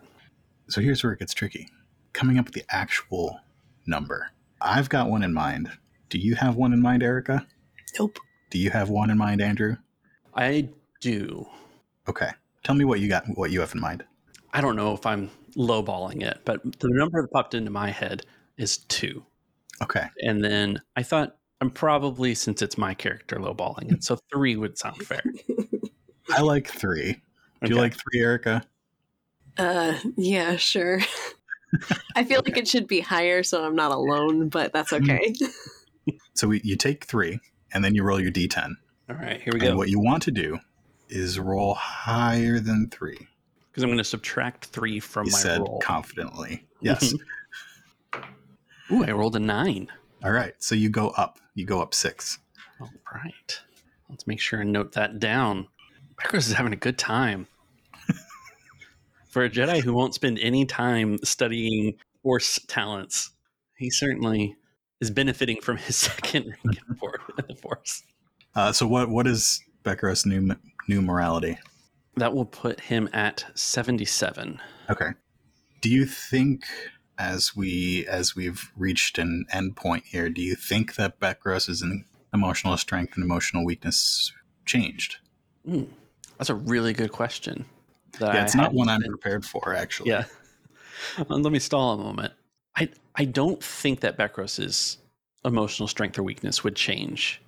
So 0.68 0.80
here's 0.80 1.02
where 1.02 1.12
it 1.12 1.18
gets 1.18 1.34
tricky. 1.34 1.68
Coming 2.12 2.38
up 2.38 2.44
with 2.46 2.54
the 2.54 2.64
actual 2.70 3.40
number. 3.86 4.30
I've 4.60 4.88
got 4.88 5.08
one 5.08 5.22
in 5.22 5.32
mind. 5.32 5.70
Do 6.08 6.18
you 6.18 6.34
have 6.36 6.56
one 6.56 6.72
in 6.72 6.80
mind, 6.82 7.02
Erica? 7.02 7.46
Nope. 7.98 8.18
Do 8.50 8.58
you 8.58 8.70
have 8.70 8.88
one 8.88 9.10
in 9.10 9.18
mind, 9.18 9.40
Andrew? 9.40 9.76
I 10.34 10.68
do. 11.00 11.46
Okay. 12.08 12.30
Tell 12.64 12.74
me 12.74 12.84
what 12.84 13.00
you 13.00 13.08
got 13.08 13.24
what 13.34 13.50
you 13.50 13.60
have 13.60 13.74
in 13.74 13.80
mind. 13.80 14.04
I 14.52 14.60
don't 14.60 14.76
know 14.76 14.94
if 14.94 15.04
I'm 15.04 15.30
lowballing 15.56 16.22
it, 16.22 16.40
but 16.44 16.62
the 16.80 16.88
number 16.88 17.22
that 17.22 17.30
popped 17.30 17.54
into 17.54 17.70
my 17.70 17.90
head 17.90 18.24
is 18.56 18.78
two. 18.78 19.24
Okay. 19.82 20.06
And 20.22 20.42
then 20.42 20.80
I 20.96 21.02
thought 21.02 21.36
I'm 21.60 21.70
probably, 21.70 22.34
since 22.34 22.62
it's 22.62 22.78
my 22.78 22.94
character, 22.94 23.36
lowballing 23.36 23.92
it. 23.92 24.04
So 24.04 24.18
three 24.32 24.56
would 24.56 24.78
sound 24.78 24.96
fair. 24.98 25.22
I 26.30 26.40
like 26.42 26.68
three. 26.68 27.20
Do 27.64 27.74
you 27.74 27.80
like 27.80 27.94
three, 27.94 28.20
Erica? 28.20 28.62
Uh, 29.56 29.98
yeah, 30.16 30.56
sure. 30.56 31.00
I 32.16 32.24
feel 32.24 32.42
like 32.44 32.56
it 32.56 32.68
should 32.68 32.86
be 32.86 33.00
higher, 33.00 33.42
so 33.42 33.64
I'm 33.64 33.74
not 33.74 33.90
alone, 33.90 34.48
but 34.48 34.72
that's 34.72 34.92
okay. 34.92 35.34
So 36.32 36.48
we, 36.48 36.60
you 36.64 36.76
take 36.76 37.04
three, 37.04 37.38
and 37.72 37.84
then 37.84 37.94
you 37.94 38.02
roll 38.02 38.20
your 38.20 38.30
d10. 38.32 38.72
All 39.10 39.16
right, 39.16 39.40
here 39.40 39.52
we 39.54 39.60
And 39.60 39.70
go. 39.70 39.76
what 39.76 39.88
you 39.88 39.98
want 40.00 40.22
to 40.24 40.30
do 40.30 40.58
is 41.08 41.38
roll 41.38 41.74
higher 41.74 42.58
than 42.60 42.88
three. 42.90 43.26
Because 43.70 43.82
I'm 43.82 43.88
going 43.88 43.98
to 43.98 44.04
subtract 44.04 44.66
three 44.66 45.00
from 45.00 45.26
You 45.26 45.32
my 45.32 45.38
said 45.38 45.60
roll. 45.60 45.80
confidently. 45.82 46.64
Yes. 46.80 47.12
Ooh, 48.92 49.04
I 49.04 49.10
rolled 49.10 49.34
a 49.36 49.40
nine. 49.40 49.88
All 50.24 50.30
right. 50.30 50.54
So 50.58 50.74
you 50.74 50.88
go 50.90 51.08
up. 51.10 51.38
You 51.54 51.66
go 51.66 51.80
up 51.82 51.92
six. 51.94 52.38
All 52.80 52.88
right. 53.12 53.60
Let's 54.08 54.26
make 54.26 54.40
sure 54.40 54.60
and 54.60 54.72
note 54.72 54.92
that 54.92 55.18
down. 55.18 55.66
Bekros 56.16 56.46
is 56.48 56.52
having 56.52 56.72
a 56.72 56.76
good 56.76 56.96
time. 56.98 57.46
For 59.28 59.44
a 59.44 59.50
Jedi 59.50 59.80
who 59.82 59.92
won't 59.92 60.14
spend 60.14 60.38
any 60.38 60.64
time 60.64 61.18
studying 61.24 61.96
Force 62.22 62.58
talents, 62.68 63.30
he 63.76 63.90
certainly 63.90 64.56
is 65.00 65.10
benefiting 65.10 65.60
from 65.60 65.76
his 65.76 65.96
second 66.08 66.54
rank 66.64 66.78
in 66.88 66.94
for- 66.96 67.20
the 67.46 67.54
Force. 67.54 68.02
Uh, 68.54 68.72
so 68.72 68.86
what 68.86 69.08
what 69.08 69.26
is 69.26 69.60
Bekros' 69.84 70.26
new 70.26 70.54
new 70.88 71.02
morality? 71.02 71.58
That 72.16 72.34
will 72.34 72.46
put 72.46 72.80
him 72.80 73.08
at 73.12 73.44
77. 73.54 74.60
Okay. 74.90 75.10
Do 75.80 75.88
you 75.88 76.04
think 76.04 76.64
as 77.18 77.54
we 77.54 78.06
as 78.08 78.34
we've 78.34 78.72
reached 78.76 79.18
an 79.18 79.46
end 79.52 79.76
point 79.76 80.04
here, 80.06 80.28
do 80.28 80.42
you 80.42 80.56
think 80.56 80.96
that 80.96 81.20
Bekros' 81.20 81.82
an 81.82 82.04
emotional 82.34 82.76
strength 82.76 83.14
and 83.14 83.24
emotional 83.24 83.64
weakness 83.64 84.32
changed? 84.66 85.18
Hmm, 85.64 85.84
that's 86.36 86.50
a 86.50 86.54
really 86.54 86.92
good 86.92 87.12
question. 87.12 87.64
yeah, 88.20 88.28
I 88.28 88.42
it's 88.42 88.54
not 88.54 88.74
one 88.74 88.88
I'm 88.88 89.02
prepared 89.02 89.44
for 89.44 89.74
actually. 89.74 90.10
Yeah. 90.10 90.24
Let 91.28 91.52
me 91.52 91.60
stall 91.60 91.94
a 91.94 92.02
moment. 92.02 92.32
I 93.18 93.24
don't 93.24 93.62
think 93.62 94.00
that 94.00 94.16
Bekros' 94.16 94.96
emotional 95.44 95.88
strength 95.88 96.18
or 96.18 96.22
weakness 96.22 96.62
would 96.64 96.76
change 96.76 97.42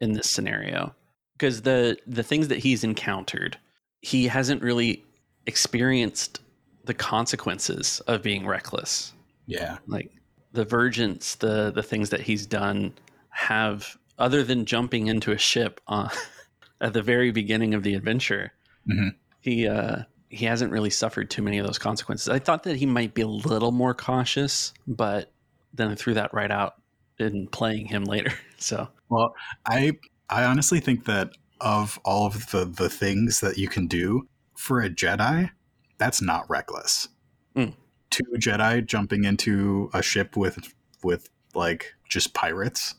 in 0.00 0.12
this 0.12 0.30
scenario 0.30 0.94
because 1.36 1.62
the 1.62 1.98
the 2.06 2.22
things 2.22 2.48
that 2.48 2.58
he's 2.58 2.84
encountered, 2.84 3.58
he 4.00 4.28
hasn't 4.28 4.62
really 4.62 5.04
experienced 5.46 6.40
the 6.84 6.94
consequences 6.94 8.00
of 8.06 8.22
being 8.22 8.46
reckless. 8.46 9.12
Yeah. 9.46 9.78
Like 9.86 10.10
the 10.52 10.64
vergence, 10.64 11.34
the 11.34 11.72
the 11.72 11.82
things 11.82 12.10
that 12.10 12.20
he's 12.20 12.46
done 12.46 12.94
have 13.30 13.96
other 14.18 14.42
than 14.44 14.64
jumping 14.64 15.08
into 15.08 15.32
a 15.32 15.38
ship 15.38 15.80
uh, 15.88 16.08
at 16.80 16.92
the 16.92 17.02
very 17.02 17.30
beginning 17.32 17.74
of 17.74 17.82
the 17.82 17.94
adventure, 17.94 18.52
Mhm. 18.88 19.14
he 19.40 19.66
uh, 19.68 20.02
he 20.30 20.44
hasn't 20.46 20.72
really 20.72 20.90
suffered 20.90 21.30
too 21.30 21.42
many 21.42 21.58
of 21.58 21.66
those 21.66 21.78
consequences. 21.78 22.28
I 22.28 22.38
thought 22.38 22.64
that 22.64 22.76
he 22.76 22.86
might 22.86 23.14
be 23.14 23.22
a 23.22 23.28
little 23.28 23.72
more 23.72 23.94
cautious, 23.94 24.72
but 24.86 25.30
then 25.72 25.88
I 25.88 25.94
threw 25.94 26.14
that 26.14 26.34
right 26.34 26.50
out 26.50 26.74
in 27.18 27.48
playing 27.48 27.86
him 27.86 28.04
later. 28.04 28.32
So 28.60 28.88
Well, 29.08 29.36
I 29.66 29.92
I 30.28 30.42
honestly 30.42 30.80
think 30.80 31.04
that 31.04 31.30
of 31.60 32.00
all 32.04 32.26
of 32.26 32.50
the 32.50 32.64
the 32.64 32.88
things 32.88 33.38
that 33.38 33.56
you 33.56 33.68
can 33.68 33.86
do 33.86 34.26
for 34.56 34.80
a 34.80 34.90
Jedi, 34.90 35.50
that's 35.96 36.20
not 36.20 36.50
reckless. 36.50 37.06
Mm. 37.54 37.74
Two 38.10 38.24
Jedi 38.34 38.84
jumping 38.84 39.22
into 39.22 39.90
a 39.94 40.02
ship 40.02 40.36
with 40.36 40.74
with 41.04 41.30
like 41.54 41.94
just 42.08 42.34
pirates. 42.34 42.96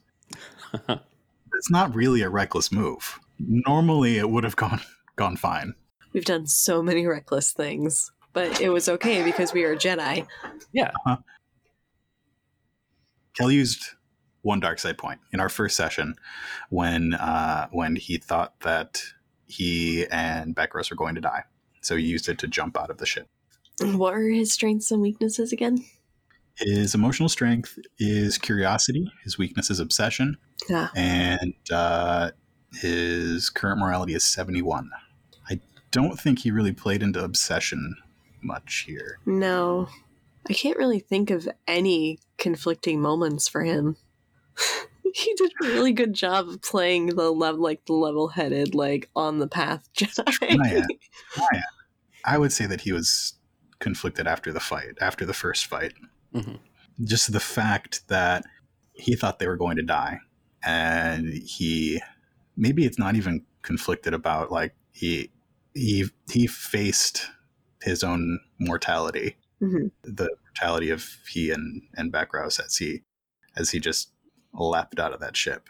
it's 0.87 1.69
not 1.69 1.93
really 1.93 2.21
a 2.21 2.29
reckless 2.29 2.71
move. 2.71 3.19
Normally, 3.37 4.17
it 4.17 4.29
would 4.29 4.45
have 4.45 4.55
gone 4.55 4.79
gone 5.17 5.35
fine. 5.35 5.75
We've 6.13 6.25
done 6.25 6.47
so 6.47 6.81
many 6.81 7.05
reckless 7.07 7.51
things, 7.51 8.11
but 8.33 8.61
it 8.61 8.69
was 8.69 8.89
okay 8.89 9.23
because 9.23 9.53
we 9.53 9.63
are 9.63 9.75
Jedi. 9.75 10.25
Yeah. 10.73 10.91
Huh? 11.05 11.17
Kel 13.37 13.51
used 13.51 13.83
one 14.41 14.59
dark 14.59 14.79
side 14.79 14.97
point 14.97 15.19
in 15.31 15.39
our 15.39 15.49
first 15.49 15.75
session 15.75 16.15
when 16.69 17.13
uh, 17.13 17.67
when 17.71 17.95
he 17.95 18.17
thought 18.17 18.59
that 18.61 19.01
he 19.45 20.05
and 20.07 20.55
Bekros 20.55 20.89
were 20.89 20.95
going 20.95 21.15
to 21.15 21.21
die. 21.21 21.43
So 21.81 21.95
he 21.95 22.03
used 22.03 22.29
it 22.29 22.37
to 22.39 22.47
jump 22.47 22.77
out 22.77 22.89
of 22.89 22.97
the 22.97 23.05
ship. 23.05 23.27
What 23.81 24.13
are 24.13 24.29
his 24.29 24.51
strengths 24.51 24.91
and 24.91 25.01
weaknesses 25.01 25.53
again? 25.53 25.85
His 26.55 26.93
emotional 26.93 27.29
strength 27.29 27.79
is 27.97 28.37
curiosity. 28.37 29.09
His 29.23 29.37
weakness 29.37 29.69
is 29.69 29.79
obsession. 29.79 30.37
Yeah. 30.69 30.89
And 30.93 31.53
uh, 31.71 32.31
his 32.73 33.49
current 33.49 33.79
morality 33.79 34.13
is 34.13 34.25
71 34.25 34.89
don't 35.91 36.19
think 36.19 36.39
he 36.39 36.51
really 36.51 36.73
played 36.73 37.03
into 37.03 37.23
obsession 37.23 37.95
much 38.41 38.85
here. 38.87 39.19
No. 39.25 39.89
I 40.49 40.53
can't 40.53 40.77
really 40.77 40.99
think 40.99 41.29
of 41.29 41.47
any 41.67 42.19
conflicting 42.37 43.01
moments 43.01 43.47
for 43.47 43.63
him. 43.63 43.97
he 45.13 45.33
did 45.35 45.51
a 45.63 45.67
really 45.67 45.91
good 45.91 46.13
job 46.13 46.47
of 46.47 46.61
playing 46.61 47.07
the 47.07 47.31
level 47.31 47.61
like 47.61 47.85
the 47.85 47.93
level-headed 47.93 48.75
like 48.75 49.09
on 49.15 49.39
the 49.39 49.47
path 49.47 49.87
Jedi. 49.97 50.57
Maya. 50.57 50.85
Maya. 51.37 51.61
I 52.25 52.37
would 52.37 52.51
say 52.51 52.65
that 52.65 52.81
he 52.81 52.91
was 52.91 53.33
conflicted 53.79 54.27
after 54.27 54.51
the 54.51 54.59
fight, 54.59 54.97
after 55.01 55.25
the 55.25 55.33
first 55.33 55.65
fight. 55.65 55.93
Mhm. 56.33 56.59
Just 57.03 57.31
the 57.31 57.39
fact 57.39 58.07
that 58.09 58.43
he 58.93 59.15
thought 59.15 59.39
they 59.39 59.47
were 59.47 59.55
going 59.55 59.77
to 59.77 59.83
die, 59.83 60.19
and 60.63 61.29
he 61.29 62.01
maybe 62.57 62.85
it's 62.85 62.99
not 62.99 63.15
even 63.15 63.45
conflicted 63.61 64.13
about 64.13 64.51
like 64.51 64.75
he 64.91 65.31
he 65.79 66.05
he 66.31 66.47
faced 66.47 67.27
his 67.81 68.03
own 68.03 68.39
mortality, 68.59 69.37
Mhm. 69.61 69.91
the 70.03 70.29
mortality 70.45 70.89
of 70.89 71.03
he 71.29 71.51
and 71.51 71.81
and 71.95 72.11
Backrouse 72.11 72.59
as 72.59 72.77
he 72.77 73.03
as 73.55 73.71
he 73.71 73.79
just 73.79 74.09
leapt 74.53 74.99
out 74.99 75.13
of 75.13 75.19
that 75.19 75.35
ship. 75.37 75.69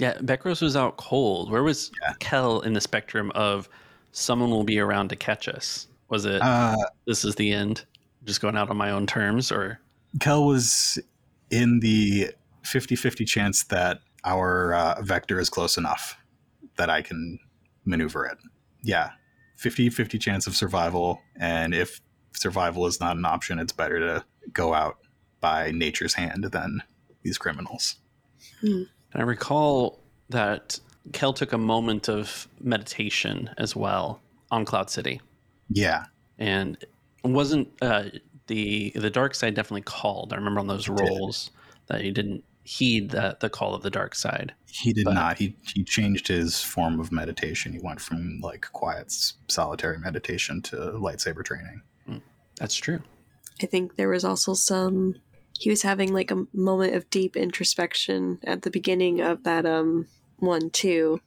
yeah. 0.00 0.14
Bekros 0.18 0.62
was 0.62 0.76
out 0.76 0.96
cold. 0.96 1.50
Where 1.50 1.62
was 1.62 1.90
Yeah. 2.02 2.14
Kel 2.20 2.60
in 2.60 2.72
the 2.72 2.80
spectrum 2.80 3.30
of 3.34 3.68
someone 4.12 4.50
will 4.50 4.64
be 4.64 4.78
around 4.78 5.08
to 5.08 5.16
catch 5.16 5.48
us? 5.48 5.86
Was 6.08 6.24
it 6.24 6.40
Uh, 6.42 6.76
this 7.06 7.24
is 7.24 7.34
the 7.36 7.52
end? 7.52 7.84
Just 8.24 8.40
going 8.40 8.56
out 8.56 8.70
on 8.70 8.76
my 8.76 8.90
own 8.90 9.06
terms, 9.06 9.50
or 9.52 9.80
Kel 10.20 10.44
was 10.46 10.98
in 11.50 11.80
the 11.80 12.32
50 12.64 12.96
50 12.96 13.24
chance 13.24 13.64
that 13.64 14.00
our 14.24 14.72
uh, 14.74 15.02
vector 15.02 15.38
is 15.40 15.50
close 15.50 15.76
enough 15.76 16.16
that 16.76 16.88
I 16.90 17.02
can 17.02 17.38
maneuver 17.84 18.24
it. 18.26 18.38
Yeah, 18.82 19.10
50 19.62 19.90
50 19.90 20.18
chance 20.18 20.46
of 20.46 20.56
survival. 20.56 21.22
And 21.36 21.74
if 21.74 22.00
survival 22.32 22.86
is 22.86 23.00
not 23.00 23.16
an 23.16 23.24
option, 23.24 23.58
it's 23.58 23.72
better 23.72 23.98
to 24.00 24.24
go 24.52 24.74
out 24.74 24.98
by 25.40 25.70
nature's 25.70 26.14
hand 26.14 26.44
than 26.44 26.82
these 27.22 27.38
criminals. 27.38 27.96
And 28.62 28.88
I 29.14 29.22
recall 29.22 30.00
that 30.30 30.80
Kel 31.12 31.32
took 31.32 31.52
a 31.52 31.58
moment 31.58 32.08
of 32.08 32.48
meditation 32.60 33.50
as 33.58 33.76
well 33.76 34.20
on 34.50 34.64
Cloud 34.64 34.90
City, 34.90 35.20
Yeah, 35.68 36.06
and 36.38 36.76
wasn't 37.24 37.68
uh, 37.80 38.04
the 38.46 38.92
the 38.94 39.10
dark 39.10 39.34
side 39.34 39.54
definitely 39.54 39.82
called. 39.82 40.32
I 40.32 40.36
remember 40.36 40.60
on 40.60 40.66
those 40.66 40.88
rolls 40.88 41.50
that 41.86 42.00
he 42.00 42.10
didn't 42.10 42.44
heed 42.64 43.10
the, 43.10 43.36
the 43.40 43.50
call 43.50 43.74
of 43.74 43.82
the 43.82 43.90
dark 43.90 44.14
side. 44.14 44.54
he 44.66 44.92
did 44.92 45.04
But- 45.04 45.14
not. 45.14 45.38
He, 45.38 45.56
he 45.74 45.82
changed 45.84 46.28
his 46.28 46.62
form 46.62 47.00
of 47.00 47.10
meditation. 47.12 47.72
He 47.72 47.80
went 47.80 48.00
from 48.00 48.40
like 48.40 48.66
quiet, 48.72 49.12
solitary 49.48 49.98
meditation 49.98 50.62
to 50.62 50.76
lightsaber 50.76 51.44
training. 51.44 51.82
That's 52.58 52.76
true. 52.76 53.00
I 53.62 53.66
think 53.66 53.96
there 53.96 54.08
was 54.08 54.24
also 54.24 54.54
some 54.54 55.16
he 55.58 55.70
was 55.70 55.82
having 55.82 56.12
like 56.12 56.30
a 56.30 56.44
moment 56.52 56.94
of 56.94 57.08
deep 57.10 57.36
introspection 57.36 58.38
at 58.44 58.62
the 58.62 58.70
beginning 58.70 59.20
of 59.20 59.42
that 59.44 59.64
um 59.66 60.06
one 60.38 60.70
too. 60.70 61.20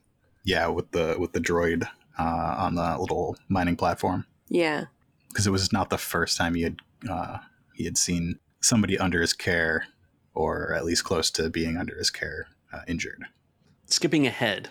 Yeah, 0.44 0.68
with 0.68 0.92
the 0.92 1.16
with 1.18 1.32
the 1.32 1.40
droid 1.40 1.86
uh, 2.18 2.54
on 2.58 2.74
the 2.76 2.96
little 2.98 3.36
mining 3.48 3.76
platform. 3.76 4.24
Yeah. 4.48 4.84
because 5.28 5.46
it 5.46 5.50
was 5.50 5.72
not 5.72 5.90
the 5.90 5.98
first 5.98 6.36
time 6.38 6.54
he 6.54 6.62
had 6.62 6.76
uh, 7.10 7.38
he 7.74 7.84
had 7.84 7.98
seen 7.98 8.38
somebody 8.62 8.96
under 8.98 9.20
his 9.20 9.32
care, 9.32 9.86
or 10.36 10.74
at 10.74 10.84
least 10.84 11.02
close 11.04 11.30
to 11.32 11.50
being 11.50 11.76
under 11.76 11.96
his 11.96 12.10
care, 12.10 12.46
uh, 12.72 12.82
injured. 12.86 13.24
Skipping 13.86 14.26
ahead, 14.26 14.68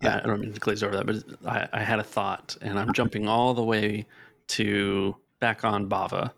Yeah. 0.00 0.20
I 0.22 0.26
don't 0.26 0.40
mean 0.40 0.52
to 0.52 0.60
glaze 0.60 0.82
over 0.82 0.96
that, 0.96 1.06
but 1.06 1.16
I, 1.46 1.68
I 1.72 1.82
had 1.82 1.98
a 1.98 2.04
thought, 2.04 2.56
and 2.62 2.78
I'm 2.78 2.92
jumping 2.92 3.28
all 3.28 3.52
the 3.52 3.64
way 3.64 4.06
to 4.48 5.16
back 5.40 5.64
on 5.64 5.88
Bava. 5.88 6.32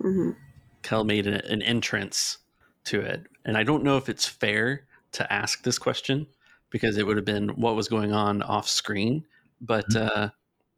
hmm 0.00 0.30
Kel 0.82 1.04
made 1.04 1.26
a, 1.26 1.44
an 1.50 1.62
entrance 1.62 2.38
to 2.84 3.00
it. 3.00 3.26
And 3.44 3.56
I 3.56 3.64
don't 3.64 3.82
know 3.82 3.96
if 3.96 4.08
it's 4.08 4.26
fair 4.26 4.84
to 5.12 5.32
ask 5.32 5.62
this 5.64 5.78
question 5.78 6.26
because 6.70 6.96
it 6.96 7.06
would 7.06 7.16
have 7.16 7.24
been 7.24 7.48
what 7.50 7.74
was 7.74 7.88
going 7.88 8.12
on 8.12 8.42
off 8.42 8.68
screen. 8.68 9.24
But 9.60 9.94
uh, 9.96 10.30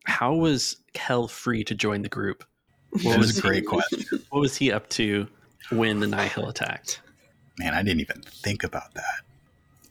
how 0.04 0.34
was 0.34 0.76
Kel 0.94 1.28
free 1.28 1.62
to 1.64 1.74
join 1.74 2.02
the 2.02 2.08
group? 2.08 2.44
That 3.04 3.18
was 3.18 3.38
a 3.38 3.42
great 3.42 3.66
question. 3.66 4.04
What 4.30 4.40
was 4.40 4.56
he 4.56 4.72
up 4.72 4.88
to 4.90 5.28
when 5.70 6.00
the 6.00 6.06
Nihil 6.06 6.48
attacked? 6.48 7.00
Man, 7.58 7.74
I 7.74 7.82
didn't 7.82 8.00
even 8.00 8.22
think 8.22 8.62
about 8.62 8.94
that. 8.94 9.22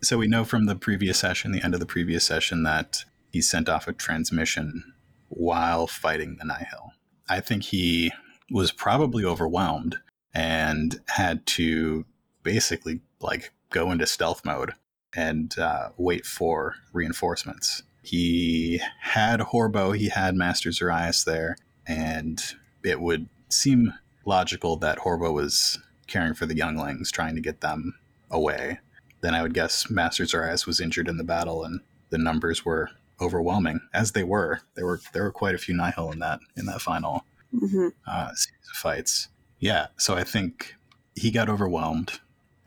So 0.02 0.18
we 0.18 0.28
know 0.28 0.44
from 0.44 0.66
the 0.66 0.76
previous 0.76 1.18
session, 1.18 1.52
the 1.52 1.64
end 1.64 1.74
of 1.74 1.80
the 1.80 1.86
previous 1.86 2.24
session, 2.24 2.64
that 2.64 3.04
he 3.32 3.42
sent 3.42 3.68
off 3.68 3.88
a 3.88 3.94
transmission 3.94 4.94
while 5.30 5.88
fighting 5.88 6.38
the 6.38 6.46
Nihil. 6.46 6.94
I 7.28 7.42
think 7.42 7.64
he 7.64 8.12
was 8.50 8.72
probably 8.72 9.26
overwhelmed 9.26 10.00
and 10.34 11.02
had 11.08 11.46
to 11.46 12.06
basically 12.44 13.02
like 13.20 13.52
go 13.70 13.92
into 13.92 14.06
stealth 14.06 14.46
mode 14.46 14.74
and 15.16 15.58
uh, 15.58 15.90
wait 15.98 16.26
for 16.26 16.76
reinforcements. 16.94 17.84
He 18.04 18.80
had 19.02 19.40
Horbo, 19.40 19.98
he 19.98 20.10
had 20.10 20.36
Master 20.36 20.70
Zarias 20.70 21.26
there, 21.26 21.58
and 21.86 22.42
it 22.84 23.02
would 23.02 23.28
seem 23.50 23.94
logical 24.28 24.76
that 24.78 25.00
Horbo 25.00 25.34
was 25.34 25.80
caring 26.06 26.34
for 26.34 26.46
the 26.46 26.56
younglings, 26.56 27.12
trying 27.12 27.36
to 27.36 27.42
get 27.42 27.62
them 27.62 27.96
away. 28.30 28.80
Then 29.22 29.34
I 29.34 29.42
would 29.42 29.54
guess 29.54 29.90
Master 29.90 30.26
Zarias 30.26 30.68
was 30.68 30.80
injured 30.80 31.08
in 31.08 31.18
the 31.18 31.24
battle, 31.24 31.64
and 31.64 31.80
the 32.10 32.18
numbers 32.18 32.64
were 32.64 32.92
overwhelming, 33.20 33.80
as 33.94 34.12
they 34.12 34.24
were. 34.24 34.62
There 34.76 34.86
were 34.86 35.02
there 35.14 35.24
were 35.24 35.32
quite 35.32 35.56
a 35.56 35.58
few 35.58 35.76
Nihil 35.76 36.12
in 36.12 36.20
that 36.20 36.40
in 36.56 36.66
that 36.68 36.82
final 36.82 37.26
hmm 37.52 37.88
uh, 38.06 38.34
series 38.34 38.70
of 38.70 38.78
fights. 38.78 39.30
Yeah, 39.60 39.88
so 39.98 40.16
I 40.16 40.24
think 40.24 40.76
he 41.16 41.32
got 41.32 41.50
overwhelmed 41.50 42.20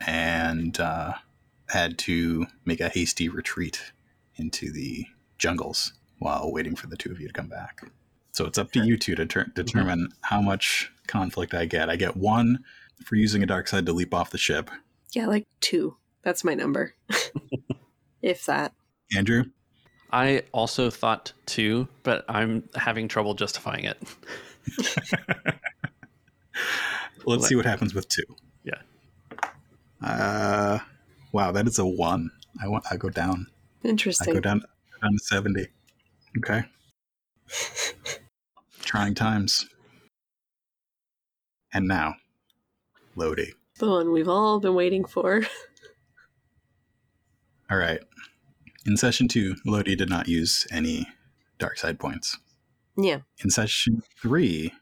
and 0.05 0.77
uh, 0.79 1.13
had 1.69 1.97
to 1.99 2.47
make 2.65 2.81
a 2.81 2.89
hasty 2.89 3.29
retreat 3.29 3.93
into 4.35 4.71
the 4.71 5.05
jungles 5.37 5.93
while 6.19 6.51
waiting 6.51 6.75
for 6.75 6.87
the 6.87 6.97
two 6.97 7.11
of 7.11 7.21
you 7.21 7.27
to 7.27 7.33
come 7.33 7.47
back. 7.47 7.81
So 8.33 8.45
it's 8.45 8.57
up 8.57 8.71
to 8.73 8.83
you 8.83 8.97
two 8.97 9.15
to 9.15 9.25
ter- 9.25 9.51
determine 9.53 10.09
how 10.21 10.41
much 10.41 10.91
conflict 11.11 11.53
I 11.53 11.65
get. 11.65 11.89
I 11.89 11.97
get 11.97 12.15
one 12.15 12.63
for 13.03 13.15
using 13.15 13.43
a 13.43 13.45
dark 13.45 13.67
side 13.67 13.85
to 13.85 13.93
leap 13.93 14.13
off 14.13 14.31
the 14.31 14.37
ship. 14.37 14.71
Yeah, 15.11 15.27
like 15.27 15.45
two. 15.59 15.97
That's 16.23 16.43
my 16.43 16.53
number. 16.53 16.95
if 18.21 18.45
that. 18.45 18.73
Andrew, 19.15 19.43
I 20.11 20.43
also 20.53 20.89
thought 20.89 21.33
two, 21.45 21.87
but 22.03 22.23
I'm 22.29 22.69
having 22.75 23.07
trouble 23.07 23.33
justifying 23.33 23.85
it. 23.85 23.97
let's 27.25 27.47
see 27.47 27.55
what 27.55 27.65
happens 27.65 27.93
with 27.93 28.07
two. 28.07 28.23
Yeah. 28.63 28.81
Uh, 30.01 30.79
wow, 31.33 31.51
that 31.51 31.67
is 31.67 31.77
a 31.77 31.85
one. 31.85 32.31
I 32.61 32.67
want. 32.67 32.85
I 32.89 32.95
go 32.95 33.09
down. 33.09 33.47
Interesting. 33.83 34.29
I 34.29 34.31
Interesting. 34.31 34.33
go 34.35 34.39
down 34.39 34.63
down 35.01 35.11
to 35.11 35.19
seventy. 35.19 35.67
Okay. 36.37 36.63
Trying 38.81 39.15
times. 39.15 39.67
And 41.73 41.87
now, 41.87 42.15
Lodi. 43.15 43.53
The 43.79 43.89
one 43.89 44.11
we've 44.11 44.27
all 44.27 44.59
been 44.59 44.75
waiting 44.75 45.05
for. 45.05 45.41
All 47.71 47.77
right. 47.77 48.01
In 48.85 48.97
session 48.97 49.27
two, 49.27 49.55
Lodi 49.65 49.95
did 49.95 50.09
not 50.09 50.27
use 50.27 50.67
any 50.71 51.07
dark 51.57 51.77
side 51.77 51.99
points. 51.99 52.37
Yeah. 52.97 53.19
In 53.43 53.49
session 53.49 54.03
three, 54.21 54.73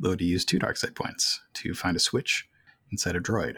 Lodi 0.00 0.24
used 0.24 0.48
two 0.48 0.58
dark 0.58 0.76
side 0.76 0.94
points 0.94 1.40
to 1.54 1.74
find 1.74 1.96
a 1.96 2.00
switch 2.00 2.48
inside 2.92 3.16
a 3.16 3.20
droid. 3.20 3.56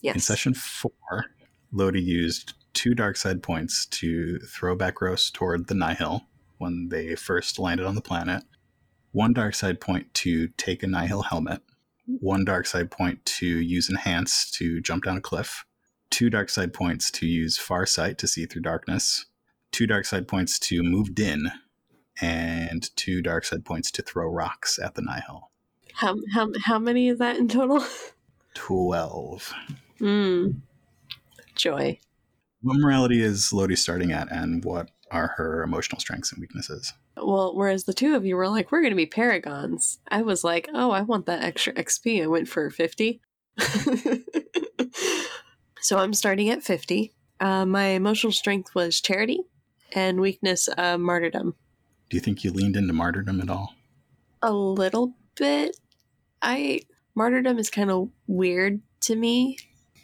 Yes. 0.00 0.14
In 0.14 0.20
session 0.20 0.54
four, 0.54 1.26
Lodi 1.72 2.00
used 2.00 2.54
two 2.72 2.94
dark 2.94 3.16
side 3.16 3.42
points 3.42 3.86
to 3.86 4.38
throw 4.38 4.76
Bekros 4.76 5.32
toward 5.32 5.68
the 5.68 5.74
Nihil 5.74 6.22
when 6.58 6.88
they 6.88 7.14
first 7.14 7.58
landed 7.58 7.86
on 7.86 7.94
the 7.94 8.00
planet. 8.00 8.44
One 9.10 9.32
dark 9.32 9.54
side 9.54 9.80
point 9.80 10.14
to 10.14 10.48
take 10.56 10.82
a 10.82 10.86
Nihil 10.86 11.22
helmet. 11.22 11.60
One 12.06 12.44
dark 12.44 12.66
side 12.66 12.90
point 12.90 13.24
to 13.24 13.46
use 13.46 13.88
enhance 13.88 14.50
to 14.52 14.80
jump 14.80 15.04
down 15.04 15.16
a 15.16 15.20
cliff. 15.20 15.64
Two 16.10 16.28
dark 16.30 16.50
side 16.50 16.72
points 16.74 17.10
to 17.12 17.26
use 17.26 17.56
far 17.56 17.86
sight 17.86 18.18
to 18.18 18.26
see 18.26 18.44
through 18.46 18.62
darkness. 18.62 19.26
Two 19.70 19.86
dark 19.86 20.04
side 20.04 20.28
points 20.28 20.58
to 20.58 20.82
move 20.82 21.14
Din, 21.14 21.50
and 22.20 22.94
two 22.96 23.22
dark 23.22 23.44
side 23.44 23.64
points 23.64 23.90
to 23.92 24.02
throw 24.02 24.28
rocks 24.28 24.78
at 24.78 24.94
the 24.94 25.02
Nihil. 25.02 25.50
How 25.94 26.16
how 26.32 26.50
how 26.64 26.78
many 26.78 27.08
is 27.08 27.18
that 27.18 27.36
in 27.36 27.48
total? 27.48 27.84
Twelve. 28.54 29.54
Hmm. 29.98 30.50
Joy. 31.54 31.98
What 32.62 32.78
morality 32.78 33.22
is 33.22 33.52
Lodi 33.52 33.76
starting 33.76 34.12
at, 34.12 34.30
and 34.30 34.64
what 34.64 34.90
are 35.10 35.34
her 35.36 35.62
emotional 35.62 36.00
strengths 36.00 36.32
and 36.32 36.40
weaknesses? 36.40 36.92
Well, 37.16 37.54
whereas 37.54 37.84
the 37.84 37.92
two 37.92 38.14
of 38.14 38.24
you 38.24 38.36
were 38.36 38.48
like, 38.48 38.72
we're 38.72 38.80
going 38.80 38.92
to 38.92 38.96
be 38.96 39.06
paragons. 39.06 39.98
I 40.08 40.22
was 40.22 40.42
like, 40.44 40.68
oh, 40.72 40.90
I 40.90 41.02
want 41.02 41.26
that 41.26 41.42
extra 41.42 41.74
XP. 41.74 42.22
I 42.22 42.26
went 42.26 42.48
for 42.48 42.70
50. 42.70 43.20
so 45.80 45.98
I'm 45.98 46.14
starting 46.14 46.48
at 46.48 46.62
50. 46.62 47.12
Uh, 47.38 47.66
my 47.66 47.86
emotional 47.88 48.32
strength 48.32 48.74
was 48.74 49.00
charity 49.00 49.40
and 49.92 50.20
weakness, 50.20 50.68
uh, 50.76 50.96
martyrdom. 50.96 51.54
Do 52.08 52.16
you 52.16 52.20
think 52.20 52.44
you 52.44 52.50
leaned 52.50 52.76
into 52.76 52.92
martyrdom 52.92 53.40
at 53.40 53.50
all? 53.50 53.74
A 54.42 54.52
little 54.52 55.14
bit. 55.34 55.76
I 56.40 56.80
martyrdom 57.14 57.58
is 57.58 57.70
kind 57.70 57.90
of 57.90 58.08
weird 58.26 58.80
to 59.00 59.16
me. 59.16 59.58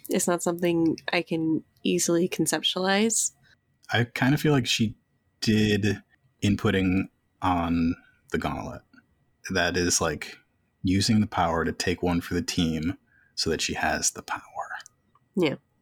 It's 0.09 0.27
not 0.27 0.43
something 0.43 0.97
I 1.11 1.21
can 1.21 1.63
easily 1.83 2.27
conceptualize. 2.29 3.31
I 3.91 4.03
kind 4.03 4.33
of 4.33 4.41
feel 4.41 4.53
like 4.53 4.67
she 4.67 4.95
did 5.41 6.01
inputting 6.43 7.09
on 7.41 7.95
the 8.31 8.37
gauntlet. 8.37 8.81
That 9.51 9.77
is 9.77 9.99
like 10.01 10.37
using 10.83 11.21
the 11.21 11.27
power 11.27 11.65
to 11.65 11.71
take 11.71 12.03
one 12.03 12.21
for 12.21 12.33
the 12.33 12.41
team 12.41 12.97
so 13.35 13.49
that 13.49 13.61
she 13.61 13.73
has 13.73 14.11
the 14.11 14.21
power. 14.21 14.41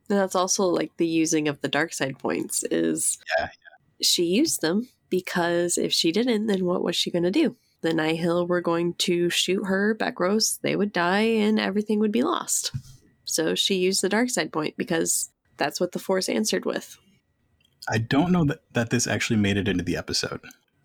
And 0.09 0.19
that's 0.19 0.35
also 0.35 0.65
like 0.65 0.95
the 0.97 1.07
using 1.07 1.47
of 1.47 1.61
the 1.61 1.67
dark 1.67 1.93
side 1.93 2.17
points 2.19 2.63
is 2.71 3.17
Yeah, 3.37 3.45
yeah. 3.45 3.49
she 4.01 4.23
used 4.23 4.61
them 4.61 4.87
because 5.09 5.77
if 5.77 5.91
she 5.91 6.11
didn't, 6.11 6.47
then 6.47 6.65
what 6.65 6.83
was 6.83 6.95
she 6.95 7.11
going 7.11 7.23
to 7.23 7.31
do? 7.31 7.55
The 7.81 7.93
Nihil 7.93 8.47
were 8.47 8.61
going 8.61 8.95
to 8.95 9.29
shoot 9.29 9.65
her, 9.65 9.95
Bekros, 9.95 10.59
they 10.61 10.75
would 10.75 10.91
die, 10.91 11.21
and 11.21 11.59
everything 11.59 11.99
would 11.99 12.11
be 12.11 12.23
lost. 12.23 12.71
So 13.25 13.55
she 13.55 13.75
used 13.75 14.01
the 14.01 14.09
dark 14.09 14.29
side 14.29 14.51
point 14.51 14.75
because 14.77 15.29
that's 15.57 15.79
what 15.79 15.91
the 15.91 15.99
Force 15.99 16.29
answered 16.29 16.65
with. 16.65 16.97
I 17.89 17.97
don't 17.99 18.31
know 18.31 18.43
that, 18.45 18.59
that 18.73 18.89
this 18.89 19.07
actually 19.07 19.37
made 19.37 19.57
it 19.57 19.67
into 19.67 19.83
the 19.83 19.95
episode, 19.97 20.41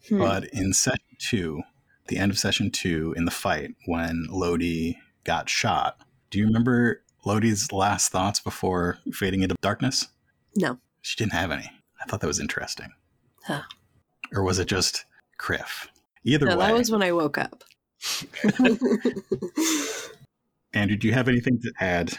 Hmm. 0.09 0.19
but 0.19 0.45
in 0.47 0.73
session 0.73 1.05
two, 1.19 1.63
the 2.09 2.19
end 2.19 2.33
of 2.33 2.39
session 2.39 2.71
two, 2.71 3.15
in 3.17 3.25
the 3.25 3.31
fight 3.31 3.75
when 3.87 4.27
Lodi 4.31 4.97
got 5.25 5.49
shot, 5.49 5.99
do 6.31 6.39
you 6.39 6.47
remember 6.47 7.03
Lodi's 7.25 7.73
last 7.73 8.11
thoughts 8.11 8.41
before 8.41 8.99
fading 9.13 9.43
into 9.43 9.55
darkness? 9.61 10.09
No. 10.57 10.79
She 11.03 11.17
didn't 11.17 11.33
have 11.33 11.51
any. 11.51 11.71
I 12.01 12.05
thought 12.07 12.21
that 12.21 12.27
was 12.27 12.41
interesting. 12.41 12.91
Huh. 13.45 13.63
Or 14.35 14.43
was 14.43 14.59
it 14.59 14.67
just 14.67 15.05
Criff? 15.39 15.89
Either 16.25 16.47
No, 16.47 16.57
way. 16.57 16.67
that 16.67 16.75
was 16.75 16.91
when 16.91 17.03
I 17.03 17.13
woke 17.13 17.39
up. 17.39 17.63
Andrew, 20.75 20.97
do 20.97 21.07
you 21.07 21.13
have 21.15 21.29
anything 21.29 21.61
to 21.61 21.73
add 21.81 22.13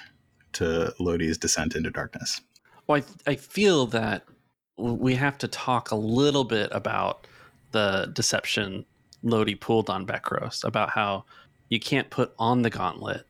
to 0.54 0.94
Lodi's 1.00 1.38
descent 1.38 1.76
into 1.76 1.90
darkness? 1.90 2.42
Well, 2.88 3.02
I, 3.28 3.32
I 3.32 3.36
feel 3.36 3.88
that 3.88 4.24
w- 4.26 4.33
we 4.78 5.16
have 5.16 5.38
to 5.40 5.48
talk 5.48 5.92
a 5.92 5.96
little 5.96 6.44
bit 6.44 6.70
about 6.72 7.28
the 7.72 8.12
deception 8.14 8.86
Lodi 9.24 9.56
pulled 9.56 9.90
on 9.90 10.06
Bekros 10.06 10.64
about 10.64 10.92
how 10.92 11.26
you 11.70 11.80
can't 11.80 12.10
put 12.10 12.34
on 12.38 12.62
the 12.62 12.70
gauntlet 12.70 13.26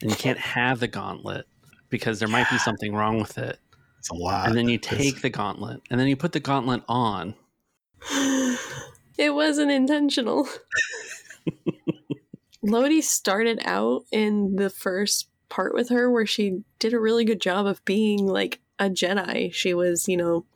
and 0.00 0.10
you 0.10 0.16
can't 0.16 0.38
have 0.38 0.80
the 0.80 0.88
gauntlet 0.88 1.46
because 1.90 2.18
there 2.18 2.28
might 2.28 2.48
be 2.50 2.58
something 2.58 2.94
wrong 2.94 3.18
with 3.18 3.36
it. 3.38 3.58
It's 3.98 4.10
a 4.10 4.14
lot. 4.14 4.46
And 4.46 4.56
then 4.56 4.68
you 4.68 4.78
take 4.78 5.22
the 5.22 5.30
gauntlet 5.30 5.80
and 5.90 5.98
then 5.98 6.06
you 6.06 6.16
put 6.16 6.32
the 6.32 6.40
gauntlet 6.40 6.82
on. 6.88 7.34
it 8.10 9.34
wasn't 9.34 9.70
intentional. 9.70 10.48
Lodi 12.62 13.00
started 13.00 13.60
out 13.64 14.04
in 14.10 14.56
the 14.56 14.70
first 14.70 15.28
part 15.48 15.74
with 15.74 15.90
her 15.90 16.10
where 16.10 16.26
she 16.26 16.62
did 16.78 16.94
a 16.94 17.00
really 17.00 17.24
good 17.24 17.40
job 17.40 17.66
of 17.66 17.84
being 17.84 18.26
like 18.26 18.60
a 18.78 18.88
Jedi. 18.88 19.52
She 19.52 19.74
was, 19.74 20.08
you 20.08 20.16
know, 20.16 20.46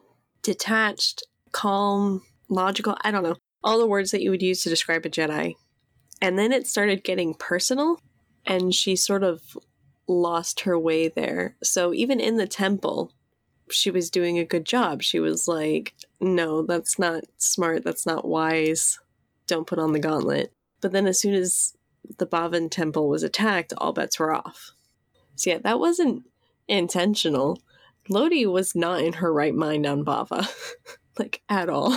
detached, 0.42 1.24
calm, 1.52 2.22
logical. 2.48 2.96
I 3.02 3.10
don't 3.10 3.22
know. 3.22 3.36
All 3.62 3.78
the 3.78 3.86
words 3.86 4.10
that 4.12 4.22
you 4.22 4.30
would 4.30 4.42
use 4.42 4.62
to 4.62 4.68
describe 4.70 5.04
a 5.04 5.10
Jedi. 5.10 5.54
And 6.20 6.38
then 6.38 6.52
it 6.52 6.66
started 6.66 7.04
getting 7.04 7.34
personal, 7.34 8.00
and 8.46 8.74
she 8.74 8.96
sort 8.96 9.22
of 9.22 9.56
lost 10.06 10.60
her 10.60 10.78
way 10.78 11.08
there. 11.08 11.56
So 11.62 11.92
even 11.92 12.18
in 12.18 12.36
the 12.36 12.46
temple, 12.46 13.12
she 13.70 13.90
was 13.90 14.10
doing 14.10 14.38
a 14.38 14.44
good 14.44 14.64
job. 14.64 15.02
She 15.02 15.20
was 15.20 15.46
like, 15.46 15.94
no, 16.20 16.62
that's 16.62 16.98
not 16.98 17.24
smart. 17.36 17.84
That's 17.84 18.06
not 18.06 18.26
wise. 18.26 18.98
Don't 19.46 19.66
put 19.66 19.78
on 19.78 19.92
the 19.92 20.00
gauntlet. 20.00 20.52
But 20.80 20.92
then 20.92 21.06
as 21.06 21.20
soon 21.20 21.34
as 21.34 21.76
the 22.18 22.26
Bavin 22.26 22.70
temple 22.70 23.08
was 23.08 23.22
attacked, 23.22 23.72
all 23.76 23.92
bets 23.92 24.18
were 24.18 24.34
off. 24.34 24.72
So 25.36 25.50
yeah, 25.50 25.58
that 25.58 25.78
wasn't 25.78 26.24
intentional. 26.66 27.60
Lodi 28.08 28.46
was 28.46 28.74
not 28.74 29.02
in 29.02 29.14
her 29.14 29.32
right 29.32 29.54
mind 29.54 29.86
on 29.86 30.04
Bava. 30.04 30.48
like 31.18 31.42
at 31.48 31.68
all. 31.68 31.96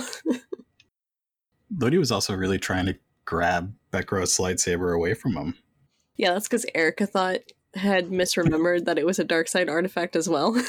Lodi 1.78 1.98
was 1.98 2.12
also 2.12 2.34
really 2.34 2.58
trying 2.58 2.86
to 2.86 2.96
grab 3.24 3.72
Bekros' 3.92 4.38
lightsaber 4.40 4.94
away 4.94 5.14
from 5.14 5.32
him. 5.36 5.54
yeah, 6.16 6.32
that's 6.32 6.48
because 6.48 6.66
Erica 6.74 7.06
thought 7.06 7.38
had 7.74 8.08
misremembered 8.10 8.84
that 8.84 8.98
it 8.98 9.06
was 9.06 9.18
a 9.18 9.24
dark 9.24 9.48
side 9.48 9.68
artifact 9.68 10.16
as 10.16 10.28
well. 10.28 10.54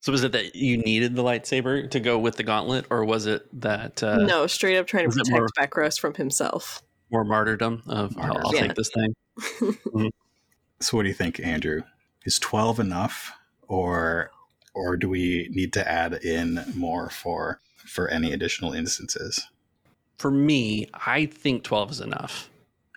So 0.00 0.12
was 0.12 0.22
it 0.24 0.32
that 0.32 0.54
you 0.54 0.78
needed 0.78 1.16
the 1.16 1.24
lightsaber 1.24 1.90
to 1.90 2.00
go 2.00 2.18
with 2.18 2.36
the 2.36 2.42
gauntlet, 2.44 2.86
or 2.88 3.04
was 3.04 3.26
it 3.26 3.46
that 3.60 4.00
uh, 4.02 4.18
no, 4.18 4.46
straight 4.46 4.78
up 4.78 4.86
trying 4.86 5.10
to 5.10 5.14
protect 5.14 5.30
more- 5.30 5.48
Bekros 5.58 5.98
from 6.00 6.14
himself. 6.14 6.82
more 7.10 7.24
martyrdom 7.24 7.82
of 7.88 8.16
I'll, 8.16 8.38
I'll 8.46 8.54
Yeah. 8.54 8.68
take 8.68 8.74
this 8.74 8.90
thing? 8.90 10.10
So 10.80 10.96
what 10.96 11.02
do 11.02 11.08
you 11.08 11.14
think, 11.14 11.40
Andrew? 11.40 11.82
Is 12.24 12.38
12 12.38 12.78
enough 12.80 13.32
or 13.68 14.30
or 14.74 14.96
do 14.96 15.08
we 15.08 15.48
need 15.52 15.72
to 15.74 15.88
add 15.90 16.14
in 16.24 16.64
more 16.74 17.10
for 17.10 17.60
for 17.76 18.08
any 18.08 18.32
additional 18.32 18.72
instances? 18.72 19.48
For 20.18 20.30
me, 20.30 20.88
I 20.94 21.26
think 21.26 21.62
12 21.62 21.92
is 21.92 22.00
enough. 22.00 22.50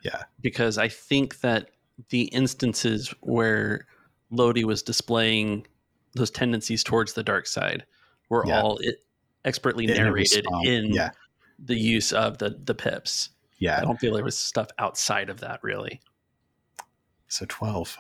Yeah. 0.04 0.24
Because 0.42 0.78
I 0.80 0.88
think 0.88 1.42
that 1.42 1.70
the 2.10 2.24
instances 2.24 3.14
where 3.22 3.86
Lodi 4.32 4.64
was 4.64 4.82
displaying 4.82 5.68
those 6.14 6.32
tendencies 6.32 6.84
towards 6.84 7.14
the 7.14 7.24
dark 7.24 7.46
side 7.46 7.86
were 8.30 8.44
Yeah. 8.48 8.62
all 8.62 8.78
it, 8.80 9.04
expertly 9.46 9.86
narrated 9.86 10.46
in 10.64 10.94
Yeah. 10.94 11.12
the 11.60 11.76
use 11.76 12.12
of 12.12 12.40
the 12.40 12.50
the 12.64 12.74
pips. 12.76 13.30
Yeah. 13.60 13.78
I 13.78 13.82
don't 13.82 14.00
feel 14.00 14.16
there 14.16 14.24
was 14.24 14.38
stuff 14.38 14.68
outside 14.80 15.30
of 15.30 15.40
that 15.42 15.60
really. 15.64 16.02
So 17.28 17.46
12. 17.48 17.98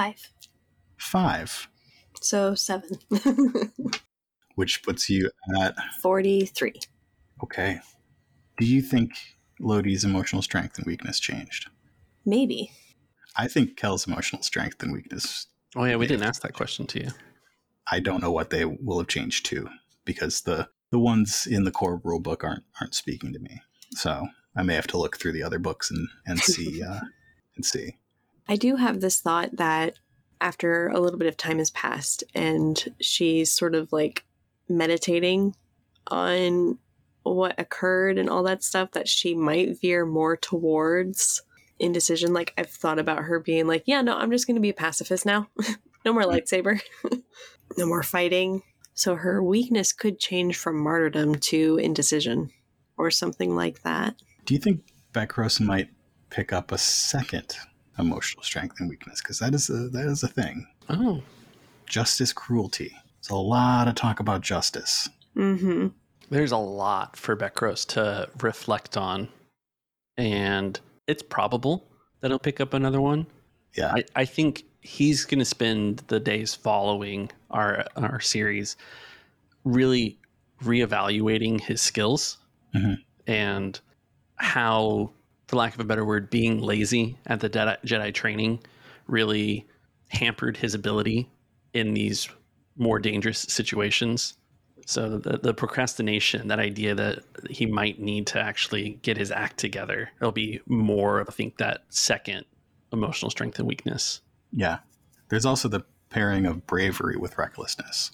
Five. 0.00 0.30
5, 0.98 1.68
So 2.22 2.54
seven. 2.54 2.98
which 4.54 4.82
puts 4.82 5.08
you 5.10 5.30
at 5.60 5.74
43. 6.00 6.72
okay. 7.42 7.80
Do 8.58 8.66
you 8.66 8.82
think 8.82 9.12
Lodi's 9.60 10.04
emotional 10.04 10.42
strength 10.42 10.76
and 10.78 10.86
weakness 10.86 11.18
changed? 11.20 11.68
Maybe. 12.26 12.72
I 13.36 13.46
think 13.48 13.76
Kel's 13.76 14.06
emotional 14.06 14.42
strength 14.42 14.82
and 14.82 14.92
weakness 14.92 15.46
Oh 15.76 15.84
yeah, 15.84 15.96
we 15.96 16.06
didn't 16.06 16.26
ask 16.26 16.42
that 16.42 16.52
question 16.54 16.86
to 16.88 17.00
you. 17.00 17.10
I 17.90 18.00
don't 18.00 18.20
know 18.20 18.32
what 18.32 18.50
they 18.50 18.64
will 18.64 18.98
have 18.98 19.06
changed 19.08 19.46
to 19.46 19.68
because 20.04 20.40
the 20.42 20.68
the 20.90 20.98
ones 20.98 21.46
in 21.46 21.62
the 21.64 21.70
core 21.70 22.00
rule 22.02 22.20
book 22.20 22.42
aren't 22.42 22.64
aren't 22.80 22.94
speaking 22.94 23.32
to 23.32 23.38
me. 23.38 23.60
So 23.92 24.26
I 24.56 24.62
may 24.64 24.74
have 24.74 24.88
to 24.88 24.98
look 24.98 25.16
through 25.16 25.32
the 25.32 25.42
other 25.44 25.58
books 25.60 25.90
and 25.90 26.08
and 26.26 26.40
see 26.40 26.82
uh, 26.90 27.00
and 27.54 27.64
see. 27.64 27.96
I 28.50 28.56
do 28.56 28.74
have 28.74 29.00
this 29.00 29.20
thought 29.20 29.56
that 29.58 29.94
after 30.40 30.88
a 30.88 30.98
little 30.98 31.20
bit 31.20 31.28
of 31.28 31.36
time 31.36 31.58
has 31.58 31.70
passed 31.70 32.24
and 32.34 32.84
she's 33.00 33.52
sort 33.52 33.76
of 33.76 33.92
like 33.92 34.24
meditating 34.68 35.54
on 36.08 36.78
what 37.22 37.54
occurred 37.60 38.18
and 38.18 38.28
all 38.28 38.42
that 38.42 38.64
stuff 38.64 38.90
that 38.90 39.06
she 39.06 39.36
might 39.36 39.80
veer 39.80 40.04
more 40.04 40.36
towards 40.36 41.42
indecision. 41.78 42.32
Like 42.32 42.52
i've 42.58 42.68
thought 42.68 42.98
about 42.98 43.22
her 43.22 43.38
being 43.38 43.68
like 43.68 43.84
yeah 43.86 44.02
no 44.02 44.16
i'm 44.16 44.30
just 44.32 44.46
going 44.48 44.56
to 44.56 44.60
be 44.60 44.70
a 44.70 44.74
pacifist 44.74 45.24
now. 45.24 45.48
No 46.02 46.14
more 46.14 46.22
mm-hmm. 46.22 46.32
lightsaber. 46.32 46.80
No 47.76 47.86
more 47.86 48.02
fighting. 48.02 48.62
So 48.94 49.14
her 49.14 49.42
weakness 49.42 49.92
could 49.92 50.18
change 50.18 50.56
from 50.56 50.82
martyrdom 50.82 51.36
to 51.36 51.76
indecision 51.76 52.50
or 52.96 53.10
something 53.12 53.54
like 53.54 53.82
that. 53.82 54.16
Do 54.46 54.54
you 54.54 54.60
think 54.60 54.80
Bekros 55.12 55.60
might 55.60 55.90
pick 56.30 56.52
up 56.54 56.72
a 56.72 56.78
second 56.78 57.54
emotional 58.00 58.42
strength 58.42 58.80
and 58.80 58.88
weakness? 58.88 59.20
Because 59.22 59.38
that 59.38 59.54
is 59.54 59.68
a 59.70 59.88
that 59.90 60.06
is 60.06 60.22
a 60.22 60.28
thing. 60.28 60.66
Oh, 60.88 61.22
Justice, 61.86 62.32
cruelty. 62.32 62.92
There's 63.22 63.30
a 63.30 63.36
lot 63.36 63.88
of 63.88 63.94
talk 63.96 64.20
about 64.20 64.40
justice. 64.42 65.08
mm-hmm 65.36 65.88
there's 66.30 66.52
a 66.52 66.56
lot 66.56 67.16
for 67.16 67.36
Bekros 67.36 67.84
to 67.88 68.28
reflect 68.40 68.96
on, 68.96 69.28
and 70.16 70.78
it's 71.08 71.24
probable 71.24 71.88
that 72.20 72.30
he'll 72.30 72.38
pick 72.38 72.60
up 72.60 72.72
another 72.72 73.00
one. 73.00 73.26
Yeah. 73.76 73.92
I, 73.96 74.04
I 74.14 74.24
think 74.26 74.62
he's 74.80 75.24
going 75.24 75.40
to 75.40 75.44
spend 75.44 76.04
the 76.06 76.20
days 76.20 76.54
following 76.54 77.30
our 77.50 77.84
our 77.96 78.20
series 78.20 78.76
really 79.64 80.20
reevaluating 80.62 81.60
his 81.60 81.80
skills 81.82 82.38
Mhm. 82.76 82.98
and 83.26 83.80
how, 84.36 85.10
for 85.50 85.56
lack 85.56 85.74
of 85.74 85.80
a 85.80 85.84
better 85.84 86.04
word, 86.04 86.30
being 86.30 86.60
lazy 86.60 87.18
at 87.26 87.40
the 87.40 87.50
Jedi, 87.50 87.76
Jedi 87.84 88.14
training 88.14 88.60
really 89.08 89.66
hampered 90.08 90.56
his 90.56 90.74
ability 90.74 91.28
in 91.74 91.92
these 91.92 92.28
more 92.76 93.00
dangerous 93.00 93.40
situations. 93.40 94.34
So 94.86 95.18
the, 95.18 95.38
the 95.38 95.52
procrastination, 95.52 96.46
that 96.48 96.60
idea 96.60 96.94
that 96.94 97.24
he 97.50 97.66
might 97.66 97.98
need 97.98 98.28
to 98.28 98.40
actually 98.40 99.00
get 99.02 99.16
his 99.16 99.32
act 99.32 99.58
together, 99.58 100.10
it'll 100.20 100.30
be 100.30 100.60
more 100.66 101.18
of 101.18 101.28
I 101.28 101.32
think 101.32 101.58
that 101.58 101.82
second 101.88 102.46
emotional 102.92 103.30
strength 103.30 103.58
and 103.58 103.66
weakness. 103.66 104.20
Yeah. 104.52 104.78
There's 105.30 105.44
also 105.44 105.68
the 105.68 105.84
pairing 106.10 106.46
of 106.46 106.64
bravery 106.68 107.16
with 107.16 107.38
recklessness. 107.38 108.12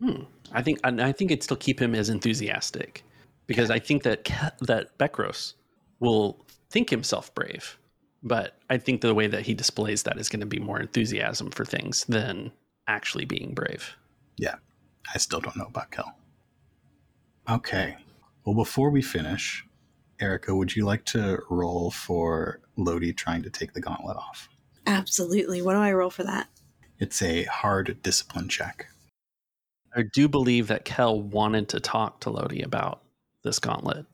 Hmm. 0.00 0.22
I 0.52 0.62
think 0.62 0.80
I 0.84 1.12
think 1.12 1.30
it'd 1.30 1.42
still 1.42 1.56
keep 1.58 1.82
him 1.82 1.94
as 1.94 2.08
enthusiastic 2.08 3.04
because 3.46 3.70
I 3.70 3.78
think 3.78 4.04
that 4.04 4.24
that 4.62 4.96
Bekros 4.96 5.52
will 6.00 6.44
think 6.70 6.90
himself 6.90 7.34
brave, 7.34 7.78
but 8.22 8.56
I 8.70 8.78
think 8.78 9.00
the 9.00 9.14
way 9.14 9.26
that 9.26 9.42
he 9.46 9.54
displays 9.54 10.02
that 10.04 10.18
is 10.18 10.28
going 10.28 10.40
to 10.40 10.46
be 10.46 10.58
more 10.58 10.80
enthusiasm 10.80 11.50
for 11.50 11.64
things 11.64 12.04
than 12.04 12.52
actually 12.86 13.24
being 13.24 13.54
brave. 13.54 13.96
Yeah. 14.36 14.56
I 15.14 15.18
still 15.18 15.40
don't 15.40 15.56
know 15.56 15.66
about 15.66 15.90
Kel. 15.90 16.14
Okay. 17.48 17.96
Well, 18.44 18.54
before 18.54 18.90
we 18.90 19.02
finish, 19.02 19.64
Erica, 20.20 20.54
would 20.54 20.76
you 20.76 20.84
like 20.84 21.04
to 21.06 21.38
roll 21.48 21.90
for 21.90 22.60
Lodi 22.76 23.12
trying 23.12 23.42
to 23.42 23.50
take 23.50 23.72
the 23.72 23.80
gauntlet 23.80 24.16
off? 24.16 24.48
absolutely 24.86 25.60
what 25.60 25.74
do 25.74 25.78
i 25.80 25.92
roll 25.92 26.08
for 26.08 26.24
that 26.24 26.48
It's 26.98 27.20
a 27.20 27.44
hard 27.44 27.98
discipline 28.02 28.48
check. 28.48 28.86
I 29.94 30.02
do 30.02 30.28
believe 30.28 30.66
that 30.68 30.84
Kel 30.86 31.20
wanted 31.20 31.68
to 31.70 31.80
talk 31.80 32.20
to 32.20 32.30
Lodi 32.30 32.62
about 32.62 33.02
this 33.44 33.58
gauntlet. 33.58 34.06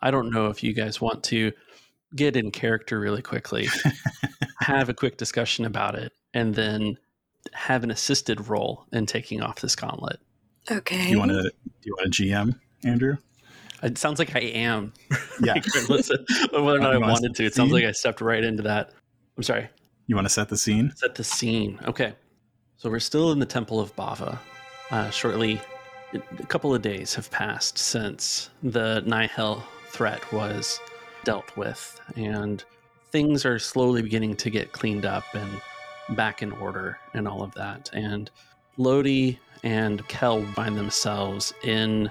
I 0.00 0.10
don't 0.10 0.30
know 0.30 0.46
if 0.46 0.62
you 0.62 0.72
guys 0.72 1.00
want 1.00 1.24
to 1.24 1.52
get 2.14 2.36
in 2.36 2.50
character 2.50 2.98
really 3.00 3.22
quickly, 3.22 3.68
have 4.60 4.88
a 4.88 4.94
quick 4.94 5.16
discussion 5.16 5.64
about 5.64 5.94
it, 5.94 6.12
and 6.34 6.54
then 6.54 6.98
have 7.52 7.84
an 7.84 7.90
assisted 7.90 8.48
role 8.48 8.86
in 8.92 9.06
taking 9.06 9.42
off 9.42 9.60
this 9.60 9.76
gauntlet. 9.76 10.18
okay 10.70 11.04
Do 11.04 11.10
you 11.10 11.18
want 11.18 11.30
to? 11.30 11.42
Do 11.42 11.50
you 11.82 11.94
want 11.98 12.12
to 12.12 12.22
GM, 12.22 12.58
Andrew? 12.84 13.16
It 13.82 13.98
sounds 13.98 14.18
like 14.18 14.34
I 14.34 14.40
am. 14.40 14.92
Yeah. 15.38 15.52
Regardless 15.52 16.08
of 16.08 16.20
whether 16.50 16.78
or 16.78 16.78
not 16.78 16.94
I 16.94 16.96
wanted 16.96 17.34
to. 17.34 17.44
It 17.44 17.54
sounds 17.54 17.70
like 17.70 17.84
I 17.84 17.92
stepped 17.92 18.22
right 18.22 18.42
into 18.42 18.62
that. 18.62 18.90
I'm 19.36 19.42
sorry. 19.42 19.68
You 20.06 20.14
want 20.14 20.24
to 20.24 20.32
set 20.32 20.48
the 20.48 20.56
scene? 20.56 20.92
Set 20.96 21.14
the 21.14 21.24
scene. 21.24 21.78
Okay. 21.84 22.14
So 22.78 22.88
we're 22.88 23.00
still 23.00 23.32
in 23.32 23.38
the 23.38 23.44
Temple 23.44 23.78
of 23.78 23.94
Bava. 23.94 24.38
Uh, 24.90 25.10
shortly, 25.10 25.60
a 26.14 26.46
couple 26.46 26.74
of 26.74 26.80
days 26.80 27.14
have 27.16 27.30
passed 27.30 27.76
since 27.76 28.48
the 28.62 29.02
Nihil 29.04 29.62
threat 29.96 30.30
was 30.30 30.78
dealt 31.24 31.56
with, 31.56 31.98
and 32.16 32.62
things 33.10 33.46
are 33.46 33.58
slowly 33.58 34.02
beginning 34.02 34.36
to 34.36 34.50
get 34.50 34.72
cleaned 34.72 35.06
up 35.06 35.24
and 35.34 35.50
back 36.16 36.42
in 36.42 36.52
order 36.52 36.98
and 37.14 37.26
all 37.26 37.42
of 37.42 37.54
that. 37.54 37.88
And 37.94 38.30
Lodi 38.76 39.38
and 39.62 40.06
Kel 40.08 40.44
find 40.52 40.76
themselves 40.76 41.54
in 41.64 42.10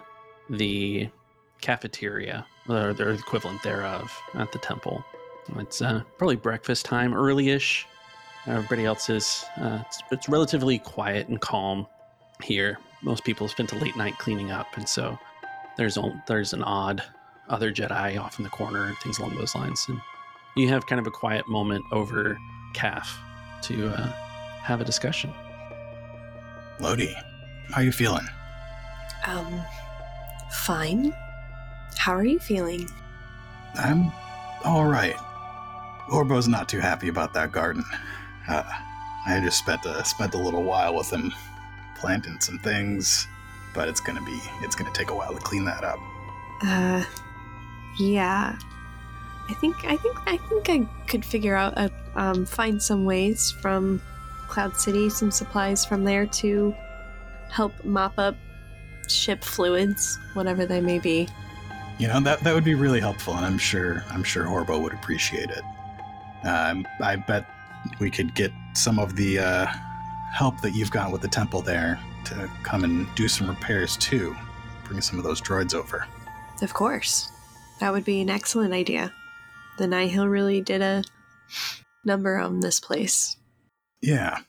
the 0.50 1.10
cafeteria, 1.62 2.46
or 2.68 2.94
their 2.94 3.12
equivalent 3.12 3.62
thereof, 3.62 4.12
at 4.34 4.52
the 4.52 4.60
temple. 4.60 5.06
It's 5.58 5.82
uh, 5.82 6.02
probably 6.18 6.38
breakfast 6.38 6.86
time, 6.86 7.14
early-ish. 7.14 7.86
Everybody 8.48 8.86
else 8.86 9.10
is. 9.10 9.46
Uh, 9.58 9.84
it's, 9.86 10.00
it's 10.12 10.30
relatively 10.30 10.80
quiet 10.80 11.28
and 11.28 11.40
calm 11.40 11.86
here. 12.44 12.80
Most 13.04 13.24
people 13.24 13.48
spent 13.48 13.74
a 13.74 13.78
late 13.78 13.96
night 13.96 14.18
cleaning 14.18 14.50
up, 14.52 14.68
and 14.76 14.90
so 14.90 15.18
there's 15.78 15.98
a, 15.98 16.24
there's 16.28 16.54
an 16.54 16.64
odd 16.64 17.04
other 17.50 17.72
Jedi 17.72 18.20
off 18.20 18.40
in 18.40 18.44
the 18.44 18.50
corner 18.50 18.86
and 18.86 18.98
things 18.98 19.20
along 19.20 19.36
those 19.36 19.56
lines. 19.56 19.86
And 19.88 20.00
you 20.56 20.68
have 20.70 20.86
kind 20.88 21.00
of 21.00 21.08
a 21.08 21.12
quiet 21.12 21.48
moment 21.48 21.86
over 21.92 22.38
caf 22.74 23.18
to 23.64 23.90
uh, 23.90 24.08
have 24.62 24.82
a 24.82 24.86
discussion. 24.86 25.34
Lodi, 26.80 27.14
how 27.72 27.82
are 27.82 27.84
you 27.84 27.92
feeling? 27.92 28.26
um 29.28 29.62
fine 30.52 31.12
how 31.98 32.14
are 32.14 32.24
you 32.26 32.38
feeling 32.40 32.88
I'm 33.76 34.12
all 34.64 34.86
right. 34.86 35.16
Horbo's 36.10 36.48
not 36.48 36.70
too 36.70 36.80
happy 36.80 37.10
about 37.10 37.34
that 37.34 37.52
garden. 37.52 37.84
Uh, 38.48 38.64
I 39.28 39.40
just 39.42 39.60
spent 39.60 39.86
a 39.86 40.06
spent 40.06 40.34
a 40.34 40.38
little 40.38 40.64
while 40.64 40.96
with 40.96 41.12
him 41.12 41.34
planting 41.98 42.40
some 42.40 42.58
things, 42.60 43.28
but 43.74 43.90
it's 43.90 44.00
gonna 44.00 44.22
be 44.22 44.40
it's 44.62 44.76
gonna 44.76 44.94
take 44.94 45.10
a 45.10 45.16
while 45.16 45.34
to 45.34 45.40
clean 45.40 45.66
that 45.66 45.84
up. 45.84 46.00
Uh, 46.64 47.04
yeah. 48.00 48.58
I 49.48 49.54
think 49.54 49.86
I 49.86 49.96
think 49.98 50.18
I 50.26 50.38
think 50.38 50.70
I 50.70 50.88
could 51.08 51.24
figure 51.24 51.56
out 51.56 51.78
a 51.78 51.92
um 52.16 52.46
find 52.46 52.82
some 52.82 53.06
ways 53.06 53.52
from 53.62 54.02
Cloud 54.48 54.78
City, 54.78 55.10
some 55.10 55.32
supplies 55.32 55.86
from 55.86 56.04
there 56.04 56.26
to 56.26 56.76
help 57.50 57.74
mop 57.84 58.18
up 58.18 58.36
ship 59.08 59.44
fluids, 59.44 60.18
whatever 60.34 60.66
they 60.66 60.82
may 60.82 61.00
be. 61.00 61.28
You 61.98 62.08
know 62.08 62.20
that 62.22 62.42
that 62.42 62.54
would 62.54 62.64
be 62.64 62.76
really 62.76 63.00
helpful, 63.00 63.36
and 63.36 63.46
I'm 63.46 63.58
sure 63.58 64.04
I'm 64.10 64.24
sure 64.24 64.46
Horbo 64.46 64.82
would 64.82 64.94
appreciate 64.94 65.50
it. 65.50 65.64
Um, 66.48 66.88
I 67.02 67.16
bet 67.16 67.46
we 68.00 68.10
could 68.10 68.34
get 68.36 68.52
some 68.74 69.00
of 69.00 69.16
the 69.16 69.40
uh, 69.40 69.66
help 70.34 70.60
that 70.62 70.76
you've 70.76 70.92
got 70.92 71.12
with 71.12 71.22
the 71.22 71.28
temple 71.28 71.62
there 71.62 72.00
to 72.26 72.50
come 72.64 72.84
and 72.84 73.08
do 73.16 73.28
some 73.28 73.48
repairs 73.48 73.96
too. 73.98 74.36
Bring 74.84 75.02
some 75.02 75.18
of 75.18 75.24
those 75.24 75.42
droids 75.42 75.74
over. 75.74 76.06
Of 76.62 76.74
course, 76.74 77.32
that 77.80 77.92
would 77.92 78.06
be 78.06 78.22
an 78.22 78.30
excellent 78.30 78.74
idea. 78.74 79.14
The 79.78 79.88
Nihil 79.88 80.28
really 80.28 80.62
did 80.62 80.82
a 80.82 81.04
number 82.04 82.38
on 82.38 82.62
this 82.62 82.80
place. 82.80 83.38
Yeah. 84.02 84.40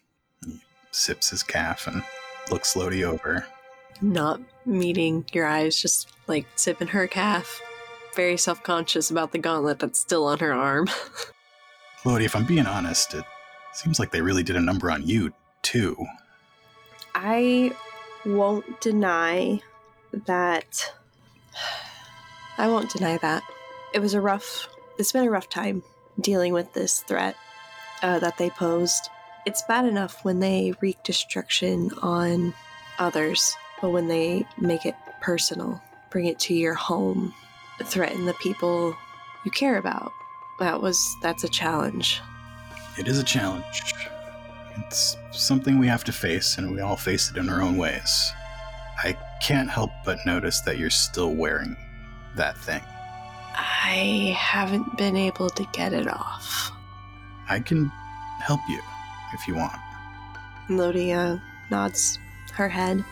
He 0.45 0.61
sips 0.93 1.31
his 1.31 1.43
caf 1.43 1.87
and 1.87 2.03
looks 2.51 2.77
Lodi 2.77 3.05
over. 3.05 3.47
Not 4.01 4.41
meeting 4.65 5.25
your 5.33 5.47
eyes, 5.47 5.81
just 5.81 6.09
like 6.27 6.47
sipping 6.57 6.89
her 6.89 7.07
caf. 7.07 7.61
Very 8.15 8.37
self 8.37 8.63
conscious 8.63 9.11
about 9.11 9.33
the 9.33 9.39
gauntlet 9.39 9.79
that's 9.79 9.99
still 9.99 10.27
on 10.27 10.39
her 10.39 10.53
arm. 10.53 10.89
Lodi, 12.05 12.25
if 12.25 12.37
I'm 12.37 12.45
being 12.47 12.67
honest, 12.67 13.15
it 13.15 13.25
seems 13.73 13.99
like 13.99 14.11
they 14.11 14.23
really 14.23 14.43
did 14.43 14.57
a 14.57 14.61
number 14.61 14.91
on 14.91 15.07
you 15.07 15.33
too. 15.63 15.97
I 17.15 17.73
won't 18.25 18.81
deny 18.81 19.61
that. 20.27 20.93
I 22.59 22.69
won't 22.69 22.91
deny 22.91 23.19
that. 23.19 23.43
It 23.93 24.01
was 24.01 24.15
a 24.15 24.21
rough. 24.21 24.69
It's 24.99 25.13
been 25.13 25.27
a 25.27 25.31
rough 25.31 25.49
time 25.49 25.83
dealing 26.21 26.53
with 26.53 26.73
this 26.73 27.01
threat 27.01 27.37
uh, 28.03 28.19
that 28.21 28.39
they 28.39 28.51
posed. 28.51 29.11
It's 29.45 29.63
bad 29.69 29.85
enough 29.85 30.25
when 30.25 30.41
they 30.41 30.73
wreak 30.81 31.03
destruction 31.05 31.91
on 32.03 32.55
others, 32.99 33.57
but 33.81 33.91
when 33.91 34.09
they 34.09 34.47
make 34.59 34.87
it 34.87 34.97
personal, 35.21 35.81
bring 36.11 36.27
it 36.27 36.39
to 36.41 36.55
your 36.55 36.75
home, 36.75 37.35
threaten 37.85 38.25
the 38.25 38.35
people 38.35 38.97
you 39.45 39.51
care 39.51 39.77
about, 39.77 40.11
that 40.59 40.81
was 40.81 40.99
that's 41.23 41.45
a 41.45 41.49
challenge. 41.49 42.21
It 42.99 43.07
is 43.07 43.19
a 43.19 43.25
challenge. 43.25 43.65
It's 44.79 45.17
something 45.33 45.79
we 45.79 45.87
have 45.87 46.05
to 46.05 46.13
face, 46.13 46.59
and 46.59 46.73
we 46.73 46.81
all 46.81 46.97
face 46.97 47.31
it 47.31 47.37
in 47.37 47.49
our 47.49 47.63
own 47.63 47.77
ways. 47.77 48.33
I 48.99 49.17
can't 49.43 49.71
help 49.71 49.91
but 50.05 50.19
notice 50.25 50.61
that 50.63 50.79
you're 50.79 50.91
still 50.91 51.35
wearing 51.35 51.77
that 52.37 52.57
thing. 52.59 52.83
I 53.55 54.37
haven't 54.39 54.97
been 54.99 55.17
able 55.17 55.51
to 55.51 55.67
get 55.73 55.93
it 55.93 56.09
off. 56.09 56.73
I 57.49 57.61
can 57.61 57.87
help 58.41 58.61
you 58.69 58.81
if 59.33 59.49
you 59.49 59.55
want. 59.55 59.81
Lodi 60.69 61.13
uh, 61.13 61.39
nods 61.71 62.19
her 62.53 62.69
head. 62.69 63.05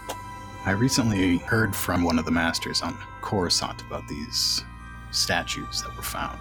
I 0.67 0.73
recently 0.73 1.39
heard 1.39 1.75
from 1.75 2.03
one 2.03 2.19
of 2.19 2.25
the 2.25 2.31
masters 2.31 2.83
on 2.83 2.97
Coruscant 3.21 3.83
about 3.83 4.07
these 4.09 4.65
statues 5.11 5.83
that 5.83 5.95
were 5.97 6.03
found. 6.03 6.39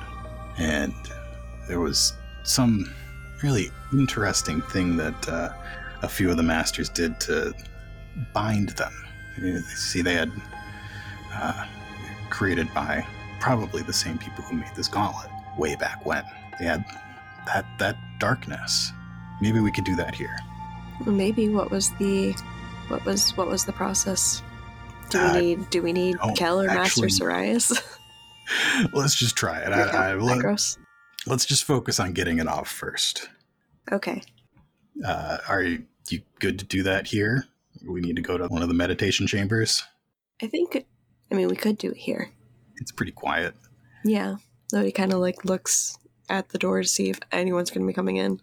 And 0.57 0.93
there 1.67 1.79
was 1.79 2.13
some 2.43 2.93
really 3.41 3.69
interesting 3.91 4.61
thing 4.61 4.95
that 4.97 5.29
uh, 5.29 5.53
a 6.01 6.07
few 6.07 6.29
of 6.31 6.37
the 6.37 6.43
masters 6.43 6.89
did 6.89 7.19
to 7.21 7.53
bind 8.33 8.69
them. 8.69 8.93
You 9.37 9.59
see, 9.61 10.01
they 10.01 10.13
had 10.13 10.31
uh, 11.33 11.65
created 12.33 12.67
by 12.73 13.05
probably 13.39 13.83
the 13.83 13.93
same 13.93 14.17
people 14.17 14.43
who 14.43 14.57
made 14.57 14.73
this 14.75 14.87
gauntlet 14.87 15.29
way 15.57 15.75
back 15.75 16.03
when. 16.05 16.23
They 16.59 16.65
had 16.65 16.83
that 17.45 17.65
that 17.79 17.95
darkness. 18.19 18.91
Maybe 19.39 19.59
we 19.59 19.71
could 19.71 19.83
do 19.85 19.95
that 19.97 20.15
here. 20.15 20.35
Maybe 21.05 21.47
what 21.49 21.69
was 21.71 21.91
the 21.99 22.33
what 22.87 23.05
was 23.05 23.37
what 23.37 23.47
was 23.47 23.65
the 23.65 23.73
process? 23.73 24.41
Do 25.09 25.19
Uh, 25.19 25.33
we 25.33 25.39
need 25.41 25.69
do 25.69 25.81
we 25.83 25.93
need 25.93 26.15
no, 26.25 26.33
Kel 26.33 26.59
or 26.61 26.69
actually- 26.69 27.03
Master 27.07 27.23
Zarias? 27.23 27.97
Let's 28.93 29.15
just 29.15 29.35
try 29.37 29.59
it. 29.59 29.71
I, 29.71 30.11
I, 30.11 30.13
let, 30.15 30.39
Macros? 30.39 30.77
let's 31.25 31.45
just 31.45 31.63
focus 31.63 31.97
on 31.97 32.11
getting 32.11 32.39
it 32.39 32.47
off 32.47 32.67
first. 32.67 33.29
Okay. 33.89 34.21
Uh, 35.05 35.37
are 35.47 35.63
you, 35.63 35.83
you 36.09 36.21
good 36.41 36.59
to 36.59 36.65
do 36.65 36.83
that 36.83 37.07
here? 37.07 37.45
We 37.87 38.01
need 38.01 38.17
to 38.17 38.21
go 38.21 38.37
to 38.37 38.47
one 38.47 38.61
of 38.61 38.67
the 38.67 38.73
meditation 38.73 39.27
chambers. 39.27 39.81
I 40.41 40.47
think 40.47 40.85
I 41.33 41.35
mean 41.35 41.47
we 41.49 41.55
could 41.55 41.77
do 41.79 41.89
it 41.91 41.97
here. 41.97 42.29
It's 42.77 42.91
pretty 42.91 43.11
quiet. 43.11 43.55
Yeah. 44.05 44.35
Lodi 44.71 44.91
kind 44.91 45.11
of 45.11 45.19
like 45.19 45.43
looks 45.45 45.97
at 46.29 46.49
the 46.49 46.57
door 46.59 46.81
to 46.81 46.87
see 46.87 47.09
if 47.09 47.19
anyone's 47.31 47.71
going 47.71 47.81
to 47.85 47.87
be 47.87 47.93
coming 47.93 48.17
in. 48.17 48.39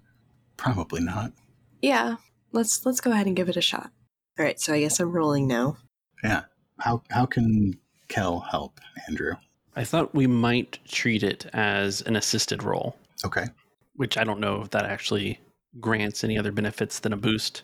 Probably 0.57 1.01
not. 1.01 1.33
Yeah. 1.81 2.17
Let's 2.53 2.85
let's 2.85 3.01
go 3.01 3.13
ahead 3.13 3.27
and 3.29 3.37
give 3.37 3.49
it 3.49 3.57
a 3.57 3.61
shot. 3.63 3.91
All 4.39 4.45
right, 4.45 4.59
so 4.61 4.75
I 4.75 4.81
guess 4.81 4.99
I'm 4.99 5.13
rolling 5.13 5.47
now. 5.47 5.77
Yeah. 6.25 6.43
How 6.81 7.03
how 7.11 7.27
can 7.27 7.79
Kel 8.09 8.41
help, 8.41 8.81
Andrew? 9.09 9.35
I 9.77 9.85
thought 9.85 10.15
we 10.15 10.27
might 10.27 10.79
treat 10.89 11.23
it 11.23 11.47
as 11.53 12.01
an 12.03 12.17
assisted 12.17 12.65
roll, 12.65 12.97
Okay. 13.25 13.47
which 13.95 14.19
I 14.19 14.25
don't 14.25 14.41
know 14.41 14.63
if 14.63 14.71
that 14.71 14.85
actually 14.85 15.39
grants 15.79 16.25
any 16.25 16.37
other 16.37 16.51
benefits 16.51 16.99
than 16.99 17.13
a 17.13 17.17
boost, 17.17 17.63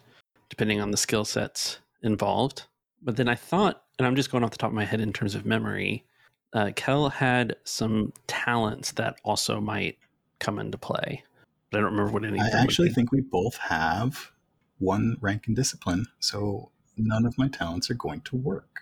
depending 0.48 0.80
on 0.80 0.92
the 0.92 0.96
skill 0.96 1.24
sets 1.24 1.80
involved. 2.02 2.62
But 3.06 3.16
then 3.16 3.28
I 3.28 3.36
thought, 3.36 3.84
and 3.98 4.06
I'm 4.06 4.16
just 4.16 4.32
going 4.32 4.42
off 4.42 4.50
the 4.50 4.56
top 4.58 4.70
of 4.70 4.74
my 4.74 4.84
head 4.84 5.00
in 5.00 5.12
terms 5.12 5.36
of 5.36 5.46
memory, 5.46 6.04
uh, 6.52 6.72
Kel 6.74 7.08
had 7.08 7.54
some 7.62 8.12
talents 8.26 8.90
that 8.92 9.14
also 9.24 9.60
might 9.60 9.96
come 10.40 10.58
into 10.58 10.76
play. 10.76 11.22
But 11.70 11.78
I 11.78 11.80
don't 11.82 11.92
remember 11.92 12.12
what 12.12 12.24
any. 12.24 12.40
of 12.40 12.44
I 12.44 12.58
actually 12.58 12.90
think 12.90 13.12
we 13.12 13.20
both 13.20 13.56
have 13.58 14.32
one 14.78 15.16
rank 15.20 15.46
in 15.46 15.54
discipline, 15.54 16.06
so 16.18 16.72
none 16.96 17.24
of 17.24 17.38
my 17.38 17.46
talents 17.46 17.90
are 17.90 17.94
going 17.94 18.22
to 18.22 18.36
work. 18.36 18.80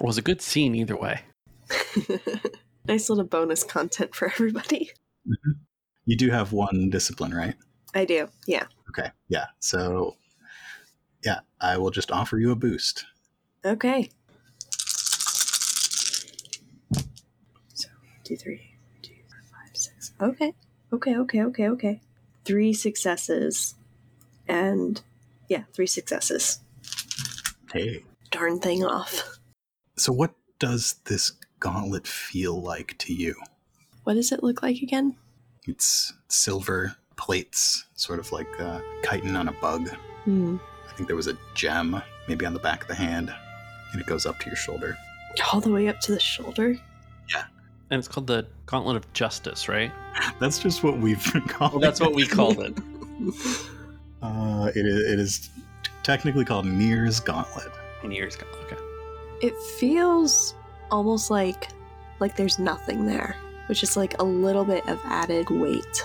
it 0.00 0.06
was 0.06 0.16
a 0.16 0.22
good 0.22 0.40
scene 0.40 0.74
either 0.74 0.96
way. 0.96 1.20
nice 2.86 3.10
little 3.10 3.24
bonus 3.24 3.64
content 3.64 4.14
for 4.14 4.28
everybody. 4.28 4.90
You 6.06 6.16
do 6.16 6.30
have 6.30 6.52
one 6.52 6.88
discipline, 6.88 7.34
right? 7.34 7.54
I 7.94 8.06
do. 8.06 8.28
Yeah. 8.46 8.64
Okay. 8.88 9.10
Yeah. 9.28 9.46
So, 9.60 10.16
yeah, 11.22 11.40
I 11.60 11.76
will 11.76 11.90
just 11.90 12.10
offer 12.10 12.38
you 12.38 12.50
a 12.50 12.56
boost. 12.56 13.04
Okay. 13.64 14.10
So, 17.74 17.88
two, 18.24 18.36
three, 18.36 18.74
two, 19.02 19.14
five, 19.28 19.76
six. 19.76 20.12
Okay. 20.20 20.54
Okay, 20.92 21.16
okay, 21.16 21.42
okay, 21.42 21.68
okay. 21.68 22.00
Three 22.44 22.72
successes. 22.72 23.74
And 24.46 25.02
yeah, 25.48 25.64
three 25.72 25.86
successes. 25.86 26.60
Hey. 27.72 28.04
Darn 28.30 28.60
thing 28.60 28.84
off. 28.84 29.38
So, 29.96 30.12
what 30.12 30.34
does 30.58 30.96
this 31.04 31.32
gauntlet 31.60 32.06
feel 32.06 32.60
like 32.60 32.96
to 32.98 33.12
you? 33.12 33.34
What 34.04 34.14
does 34.14 34.32
it 34.32 34.42
look 34.42 34.62
like 34.62 34.80
again? 34.82 35.16
It's 35.66 36.12
silver 36.28 36.96
plates, 37.16 37.84
sort 37.94 38.18
of 38.18 38.32
like 38.32 38.48
uh, 38.60 38.80
chitin 39.02 39.36
on 39.36 39.48
a 39.48 39.52
bug. 39.60 39.90
Hmm. 40.24 40.56
I 40.88 40.92
think 40.92 41.08
there 41.08 41.16
was 41.16 41.26
a 41.26 41.36
gem, 41.54 42.00
maybe 42.26 42.46
on 42.46 42.54
the 42.54 42.60
back 42.60 42.82
of 42.82 42.88
the 42.88 42.94
hand, 42.94 43.34
and 43.92 44.00
it 44.00 44.06
goes 44.06 44.26
up 44.26 44.38
to 44.40 44.46
your 44.46 44.56
shoulder. 44.56 44.96
All 45.52 45.60
the 45.60 45.70
way 45.70 45.88
up 45.88 46.00
to 46.00 46.12
the 46.12 46.20
shoulder? 46.20 46.76
Yeah. 47.32 47.44
And 47.90 47.98
it's 47.98 48.08
called 48.08 48.26
the 48.26 48.46
Gauntlet 48.66 48.96
of 48.96 49.12
Justice, 49.12 49.68
right? 49.68 49.92
That's 50.40 50.58
just 50.58 50.82
what 50.82 50.98
we've 50.98 51.22
been 51.32 51.42
calling. 51.42 51.74
Well, 51.74 51.80
that's 51.80 52.00
what 52.00 52.14
we 52.14 52.26
called 52.26 52.60
it. 52.60 52.76
Uh, 54.20 54.68
it 54.74 54.84
is, 54.84 55.12
it 55.12 55.20
is 55.20 55.50
technically 56.02 56.44
called 56.44 56.66
Nier's 56.66 57.20
Gauntlet. 57.20 57.70
Years 58.02 58.34
Gauntlet, 58.34 58.72
Okay. 58.72 58.76
It 59.40 59.56
feels 59.78 60.54
almost 60.90 61.30
like 61.30 61.68
like 62.18 62.34
there's 62.34 62.58
nothing 62.58 63.06
there, 63.06 63.36
which 63.68 63.82
is 63.84 63.96
like 63.96 64.18
a 64.20 64.24
little 64.24 64.64
bit 64.64 64.84
of 64.88 65.00
added 65.04 65.50
weight. 65.50 66.02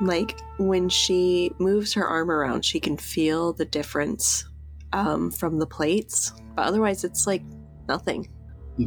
Like 0.00 0.40
when 0.58 0.88
she 0.88 1.52
moves 1.58 1.92
her 1.92 2.06
arm 2.06 2.30
around, 2.30 2.64
she 2.64 2.80
can 2.80 2.96
feel 2.96 3.52
the 3.52 3.66
difference 3.66 4.44
um, 4.92 5.30
from 5.30 5.58
the 5.58 5.66
plates, 5.66 6.32
but 6.54 6.66
otherwise 6.66 7.04
it's 7.04 7.26
like 7.26 7.42
nothing. 7.88 8.28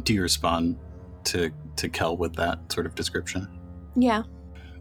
Do 0.02 0.14
you 0.14 0.22
respond 0.22 0.76
to 1.24 1.50
to 1.76 1.88
Kel 1.88 2.16
with 2.16 2.34
that 2.36 2.72
sort 2.72 2.86
of 2.86 2.94
description? 2.94 3.48
Yeah, 3.96 4.22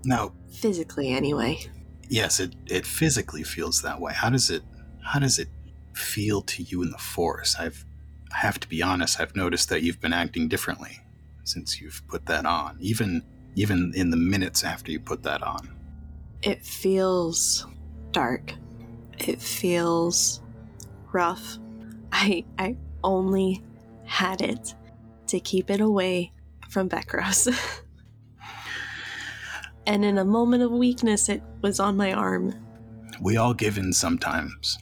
Now, 0.06 0.34
physically 0.52 1.10
anyway. 1.12 1.60
yes, 2.10 2.40
it 2.40 2.56
it 2.68 2.86
physically 2.86 3.44
feels 3.44 3.82
that 3.82 4.00
way. 4.00 4.14
How 4.14 4.30
does 4.30 4.50
it 4.50 4.64
how 5.04 5.20
does 5.20 5.40
it 5.40 5.50
feel 5.94 6.42
to 6.42 6.64
you 6.64 6.82
in 6.82 6.90
the 6.92 6.98
force? 6.98 7.56
I've 7.60 7.86
I 8.34 8.38
have 8.38 8.60
to 8.62 8.68
be 8.68 8.82
honest, 8.82 9.20
I've 9.20 9.36
noticed 9.36 9.70
that 9.70 9.84
you've 9.84 10.02
been 10.02 10.14
acting 10.14 10.48
differently 10.48 11.00
since 11.44 11.80
you've 11.80 12.02
put 12.08 12.26
that 12.26 12.46
on. 12.46 12.78
Even 12.80 13.24
even 13.56 13.92
in 13.96 14.10
the 14.10 14.18
minutes 14.18 14.64
after 14.64 14.92
you 14.92 15.00
put 15.00 15.22
that 15.24 15.44
on. 15.44 15.70
It 16.42 16.66
feels 16.66 17.68
dark. 18.12 18.54
It 19.20 19.40
feels 19.40 20.42
rough. 21.14 21.58
I 22.12 22.46
I 22.58 22.78
only 23.04 23.64
had 24.06 24.42
it 24.42 24.76
to 25.28 25.40
keep 25.40 25.70
it 25.70 25.82
away 25.82 26.32
from 26.70 26.90
Bekros. 26.90 27.48
and 29.88 30.04
in 30.04 30.18
a 30.18 30.26
moment 30.26 30.64
of 30.64 30.72
weakness, 30.72 31.30
it 31.30 31.42
was 31.62 31.80
on 31.80 31.98
my 31.98 32.14
arm. 32.14 32.54
We 33.22 33.38
all 33.38 33.54
give 33.54 33.78
in 33.78 33.94
sometimes. 33.94 34.78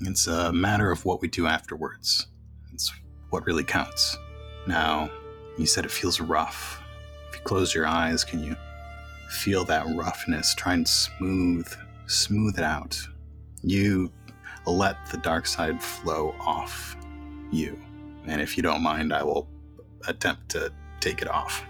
It's 0.00 0.26
a 0.26 0.52
matter 0.52 0.90
of 0.90 1.04
what 1.04 1.20
we 1.20 1.28
do 1.28 1.46
afterwards. 1.46 2.26
It's 2.72 2.92
what 3.30 3.46
really 3.46 3.64
counts. 3.64 4.16
Now, 4.66 5.10
you 5.58 5.66
said 5.66 5.84
it 5.84 5.90
feels 5.90 6.20
rough. 6.20 6.82
If 7.28 7.36
you 7.36 7.42
close 7.42 7.74
your 7.74 7.86
eyes, 7.86 8.24
can 8.24 8.42
you 8.42 8.56
feel 9.30 9.64
that 9.64 9.86
roughness? 9.94 10.54
Try 10.54 10.74
and 10.74 10.88
smooth, 10.88 11.68
smooth 12.06 12.58
it 12.58 12.64
out. 12.64 12.98
You 13.62 14.10
let 14.66 14.96
the 15.10 15.18
dark 15.18 15.46
side 15.46 15.82
flow 15.82 16.34
off 16.40 16.96
you. 17.50 17.78
And 18.26 18.40
if 18.40 18.56
you 18.56 18.62
don't 18.62 18.82
mind, 18.82 19.12
I 19.12 19.22
will 19.22 19.48
attempt 20.08 20.48
to 20.50 20.72
take 21.00 21.20
it 21.22 21.28
off. 21.28 21.62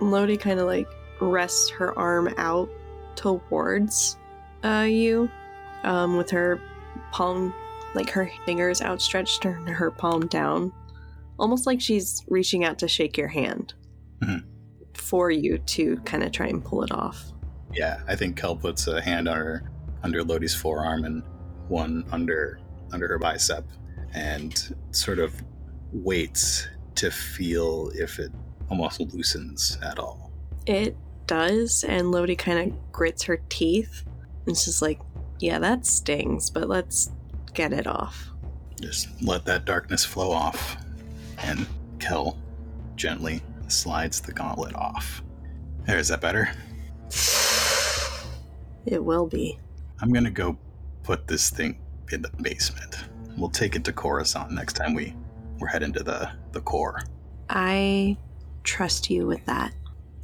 Lodi 0.00 0.36
kind 0.36 0.60
of 0.60 0.66
like 0.66 0.88
rests 1.20 1.70
her 1.70 1.96
arm 1.98 2.32
out 2.38 2.68
towards 3.16 4.16
uh, 4.64 4.86
you 4.88 5.28
um, 5.84 6.16
with 6.16 6.30
her 6.30 6.60
palm, 7.12 7.52
like 7.94 8.10
her 8.10 8.30
fingers 8.46 8.80
outstretched 8.82 9.44
and 9.44 9.68
her 9.68 9.90
palm 9.90 10.26
down. 10.28 10.72
Almost 11.38 11.66
like 11.66 11.80
she's 11.80 12.22
reaching 12.28 12.64
out 12.64 12.78
to 12.80 12.88
shake 12.88 13.16
your 13.16 13.28
hand 13.28 13.74
Mhm. 14.20 14.44
for 14.94 15.30
you 15.30 15.58
to 15.58 15.96
kind 16.04 16.22
of 16.22 16.30
try 16.32 16.46
and 16.46 16.64
pull 16.64 16.82
it 16.84 16.92
off. 16.92 17.32
Yeah, 17.74 18.00
I 18.06 18.14
think 18.16 18.36
Kel 18.36 18.54
puts 18.54 18.86
a 18.86 19.00
hand 19.00 19.28
on 19.28 19.36
her 19.36 19.70
under 20.02 20.22
Lodi's 20.22 20.54
forearm 20.54 21.04
and 21.04 21.22
one 21.72 22.04
under 22.12 22.60
under 22.92 23.08
her 23.08 23.18
bicep, 23.18 23.64
and 24.14 24.76
sort 24.90 25.18
of 25.18 25.34
waits 25.92 26.68
to 26.94 27.10
feel 27.10 27.90
if 27.94 28.18
it 28.18 28.30
almost 28.70 29.00
loosens 29.00 29.78
at 29.82 29.98
all. 29.98 30.30
It 30.66 30.96
does, 31.26 31.84
and 31.84 32.12
Lodi 32.12 32.36
kind 32.36 32.70
of 32.70 32.92
grits 32.92 33.22
her 33.24 33.40
teeth. 33.48 34.04
And 34.46 34.56
she's 34.56 34.82
like, 34.82 35.00
yeah, 35.40 35.58
that 35.58 35.86
stings, 35.86 36.50
but 36.50 36.68
let's 36.68 37.10
get 37.54 37.72
it 37.72 37.86
off. 37.86 38.30
Just 38.80 39.08
let 39.22 39.44
that 39.46 39.64
darkness 39.64 40.04
flow 40.04 40.30
off, 40.30 40.76
and 41.38 41.66
Kel 41.98 42.36
gently 42.96 43.42
slides 43.68 44.20
the 44.20 44.32
gauntlet 44.32 44.74
off. 44.74 45.22
There, 45.86 45.98
is 45.98 46.08
that 46.08 46.20
better? 46.20 46.50
It 48.84 49.04
will 49.04 49.28
be. 49.28 49.60
I'm 50.00 50.12
gonna 50.12 50.28
go 50.28 50.58
put 51.02 51.26
this 51.26 51.50
thing 51.50 51.80
in 52.10 52.22
the 52.22 52.30
basement. 52.40 52.96
We'll 53.36 53.50
take 53.50 53.76
it 53.76 53.84
to 53.84 53.92
Coruscant 53.92 54.52
next 54.52 54.74
time 54.74 54.94
we 54.94 55.14
we're 55.58 55.68
heading 55.68 55.92
to 55.92 56.02
the 56.02 56.30
the 56.52 56.60
core. 56.60 57.02
I 57.48 58.16
trust 58.64 59.10
you 59.10 59.26
with 59.26 59.44
that. 59.46 59.72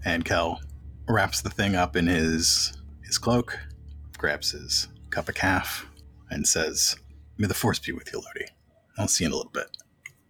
And 0.05 0.25
Kel 0.25 0.61
wraps 1.09 1.41
the 1.41 1.51
thing 1.51 1.75
up 1.75 1.97
in 1.97 2.07
his 2.07 2.73
his 3.05 3.19
cloak, 3.19 3.59
grabs 4.19 4.51
his 4.53 4.89
cup 5.11 5.29
of 5.29 5.35
caf, 5.35 5.87
and 6.31 6.47
says, 6.47 6.97
May 7.39 7.47
the 7.47 7.55
force 7.55 7.79
be 7.79 7.93
with 7.93 8.13
you, 8.13 8.19
Lodi. 8.19 8.51
I'll 8.99 9.09
see 9.09 9.25
you 9.25 9.29
in 9.29 9.33
a 9.33 9.37
little 9.37 9.51
bit. 9.53 9.69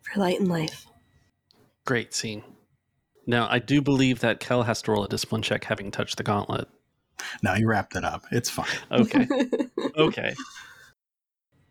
For 0.02 0.20
light 0.20 0.38
and 0.38 0.48
life. 0.48 0.86
Great 1.84 2.14
scene. 2.14 2.44
Now, 3.26 3.48
I 3.50 3.58
do 3.58 3.82
believe 3.82 4.20
that 4.20 4.40
Kel 4.40 4.62
has 4.62 4.80
to 4.82 4.92
roll 4.92 5.04
a 5.04 5.08
discipline 5.08 5.42
check 5.42 5.64
having 5.64 5.90
touched 5.90 6.16
the 6.16 6.22
gauntlet. 6.22 6.68
Now 7.42 7.54
you 7.54 7.66
wrapped 7.66 7.96
it 7.96 8.04
up. 8.04 8.24
It's 8.30 8.50
fine. 8.50 8.66
Okay. 8.90 9.26
okay. 9.96 10.34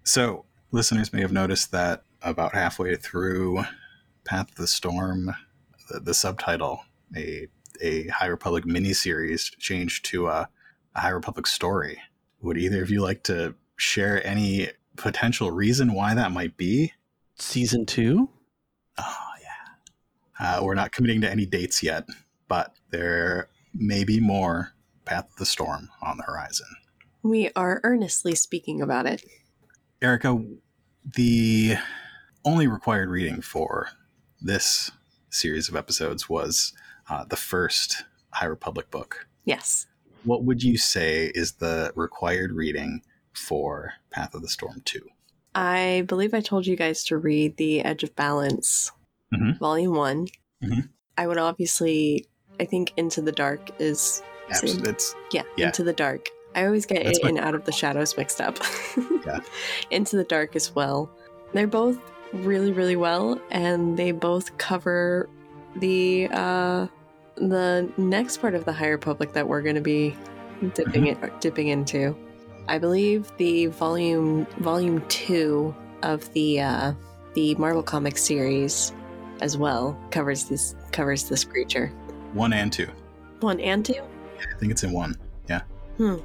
So, 0.03 0.45
listeners 0.71 1.11
may 1.11 1.21
have 1.21 1.31
noticed 1.31 1.71
that 1.71 2.03
about 2.21 2.53
halfway 2.53 2.95
through 2.95 3.63
Path 4.25 4.49
of 4.49 4.55
the 4.55 4.67
Storm, 4.67 5.33
the, 5.89 5.99
the 5.99 6.13
subtitle, 6.13 6.81
a, 7.15 7.47
a 7.81 8.07
High 8.07 8.27
Republic 8.27 8.65
miniseries, 8.65 9.55
changed 9.57 10.05
to 10.05 10.27
a, 10.27 10.49
a 10.95 10.99
High 10.99 11.09
Republic 11.09 11.47
story. 11.47 11.99
Would 12.41 12.57
either 12.57 12.81
of 12.81 12.89
you 12.89 13.01
like 13.01 13.23
to 13.23 13.55
share 13.77 14.25
any 14.25 14.69
potential 14.95 15.51
reason 15.51 15.93
why 15.93 16.13
that 16.13 16.31
might 16.31 16.57
be? 16.57 16.93
Season 17.35 17.85
two? 17.85 18.29
Oh, 18.97 19.29
yeah. 19.41 20.57
Uh, 20.57 20.63
we're 20.63 20.75
not 20.75 20.91
committing 20.91 21.21
to 21.21 21.29
any 21.29 21.45
dates 21.45 21.83
yet, 21.83 22.07
but 22.47 22.75
there 22.89 23.49
may 23.73 24.03
be 24.03 24.19
more 24.19 24.73
Path 25.07 25.29
of 25.31 25.35
the 25.37 25.45
Storm 25.45 25.89
on 26.01 26.17
the 26.17 26.23
horizon. 26.23 26.67
we 27.23 27.49
are 27.55 27.81
earnestly 27.83 28.35
speaking 28.35 28.81
about 28.81 29.05
it. 29.05 29.23
Erica, 30.01 30.39
the 31.15 31.75
only 32.45 32.67
required 32.67 33.09
reading 33.09 33.41
for 33.41 33.87
this 34.41 34.91
series 35.29 35.67
of 35.69 35.75
episodes 35.75 36.29
was 36.29 36.73
uh, 37.09 37.23
the 37.25 37.35
first 37.35 38.03
High 38.31 38.45
Republic 38.45 38.91
book. 38.91 39.27
Yes. 39.45 39.87
What 40.23 40.43
would 40.43 40.61
you 40.61 40.77
say 40.77 41.31
is 41.33 41.53
the 41.53 41.91
required 41.95 42.51
reading 42.51 43.01
for 43.33 43.93
Path 44.11 44.33
of 44.35 44.41
the 44.41 44.47
Storm 44.49 44.81
2? 44.85 45.01
I 45.55 46.03
believe 46.07 46.33
I 46.33 46.41
told 46.41 46.67
you 46.67 46.75
guys 46.75 47.03
to 47.05 47.17
read 47.17 47.57
The 47.57 47.81
Edge 47.83 48.03
of 48.03 48.15
Balance, 48.15 48.91
Mhm. 49.33 49.57
Volume 49.59 49.95
one 49.95 50.27
Mhm. 50.63 50.89
I 51.17 51.27
would 51.27 51.37
obviously, 51.39 52.27
I 52.59 52.65
think 52.65 52.93
Into 52.97 53.21
the 53.21 53.31
Dark 53.31 53.71
is, 53.79 54.21
Abs- 54.49 54.73
Same. 54.73 54.85
It's 54.85 55.15
yeah, 55.31 55.43
Yeah. 55.57 55.67
Into 55.67 55.83
the 55.83 55.93
Dark. 55.93 56.29
I 56.55 56.65
always 56.65 56.85
get 56.85 57.03
That's 57.03 57.19
it 57.19 57.25
and 57.25 57.37
Out 57.37 57.53
of 57.55 57.65
the 57.65 57.71
Shadows 57.71 58.15
mixed 58.17 58.41
up. 58.41 58.57
Yeah. 59.25 59.39
Into 59.91 60.15
the 60.15 60.23
Dark 60.23 60.55
as 60.55 60.73
well. 60.73 61.09
They're 61.53 61.67
both 61.67 61.97
really, 62.33 62.71
really 62.71 62.95
well, 62.95 63.39
and 63.51 63.97
they 63.97 64.11
both 64.11 64.57
cover 64.57 65.29
the 65.75 66.27
uh, 66.31 66.87
the 67.35 67.91
next 67.97 68.37
part 68.37 68.55
of 68.55 68.63
the 68.65 68.71
High 68.73 68.87
Republic 68.89 69.33
that 69.33 69.47
we're 69.47 69.61
going 69.61 69.75
to 69.75 69.81
be 69.81 70.15
dipping 70.73 71.03
Mm-hmm. 71.05 71.25
it, 71.25 71.41
dipping 71.41 71.67
into. 71.67 72.15
I 72.69 72.77
believe 72.79 73.31
the 73.37 73.67
volume 73.67 74.45
volume 74.59 75.05
two 75.09 75.75
of 76.03 76.31
the 76.33 76.61
uh, 76.61 76.93
the 77.33 77.53
Marvel 77.55 77.83
Comics 77.83 78.23
series 78.23 78.93
as 79.41 79.57
well 79.57 79.97
covers 80.11 80.45
this 80.45 80.73
covers 80.91 81.29
this 81.29 81.43
creature. 81.43 81.87
one 82.33 82.53
and 82.53 82.71
two. 82.73 82.87
One 83.41 83.59
and 83.59 83.85
two. 83.85 84.01
I 84.39 84.57
think 84.59 84.71
it's 84.71 84.83
in 84.83 84.91
one. 84.91 85.15
Yeah. 85.49 85.61
Hmm. 85.97 86.15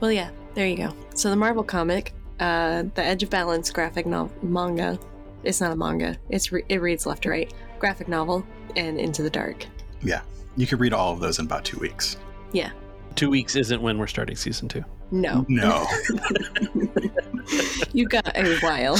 Well, 0.00 0.12
yeah. 0.12 0.30
There 0.54 0.66
you 0.66 0.76
go. 0.76 0.94
So 1.14 1.30
the 1.30 1.36
Marvel 1.36 1.62
comic, 1.62 2.12
uh, 2.40 2.84
the 2.94 3.02
Edge 3.04 3.22
of 3.22 3.30
Balance 3.30 3.70
graphic 3.70 4.06
novel 4.06 4.32
manga. 4.42 4.98
It's 5.44 5.60
not 5.60 5.72
a 5.72 5.76
manga. 5.76 6.16
It's 6.30 6.50
re- 6.52 6.64
it 6.68 6.80
reads 6.80 7.06
left 7.06 7.22
to 7.24 7.30
right. 7.30 7.52
Graphic 7.78 8.08
novel 8.08 8.44
and 8.76 8.98
Into 8.98 9.22
the 9.22 9.30
Dark. 9.30 9.66
Yeah, 10.02 10.22
you 10.56 10.66
could 10.66 10.80
read 10.80 10.92
all 10.92 11.12
of 11.12 11.20
those 11.20 11.38
in 11.38 11.46
about 11.46 11.64
two 11.64 11.78
weeks. 11.78 12.16
Yeah. 12.52 12.70
Two 13.14 13.30
weeks 13.30 13.54
isn't 13.56 13.80
when 13.80 13.98
we're 13.98 14.06
starting 14.08 14.36
season 14.36 14.68
two. 14.68 14.84
No, 15.10 15.44
No, 15.48 15.86
you 17.92 18.06
got 18.06 18.36
a 18.36 18.58
while. 18.60 18.96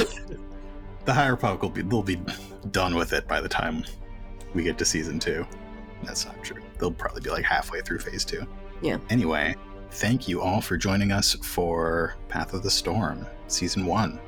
the 1.05 1.13
High 1.13 1.27
Republic 1.27 1.63
will 1.63 1.71
be 1.71 1.83
they'll 1.83 2.03
be 2.03 2.19
done 2.71 2.95
with 2.95 3.13
it 3.13 3.27
by 3.29 3.41
the 3.41 3.49
time 3.49 3.85
we 4.55 4.63
get 4.63 4.79
to 4.79 4.85
season 4.85 5.19
two. 5.19 5.47
That's 6.03 6.25
not 6.25 6.43
true. 6.43 6.63
They'll 6.79 6.91
probably 6.93 7.21
be 7.21 7.31
like 7.31 7.45
halfway 7.45 7.81
through 7.83 7.99
phase 7.99 8.25
two. 8.25 8.47
Yeah. 8.83 8.99
Anyway, 9.11 9.57
thank 9.93 10.29
you 10.29 10.41
all 10.41 10.61
for 10.61 10.77
joining 10.77 11.13
us 11.13 11.35
for 11.35 12.17
Path 12.29 12.55
of 12.55 12.63
the 12.63 12.71
Storm, 12.71 13.27
season 13.49 13.87
one. 13.87 14.21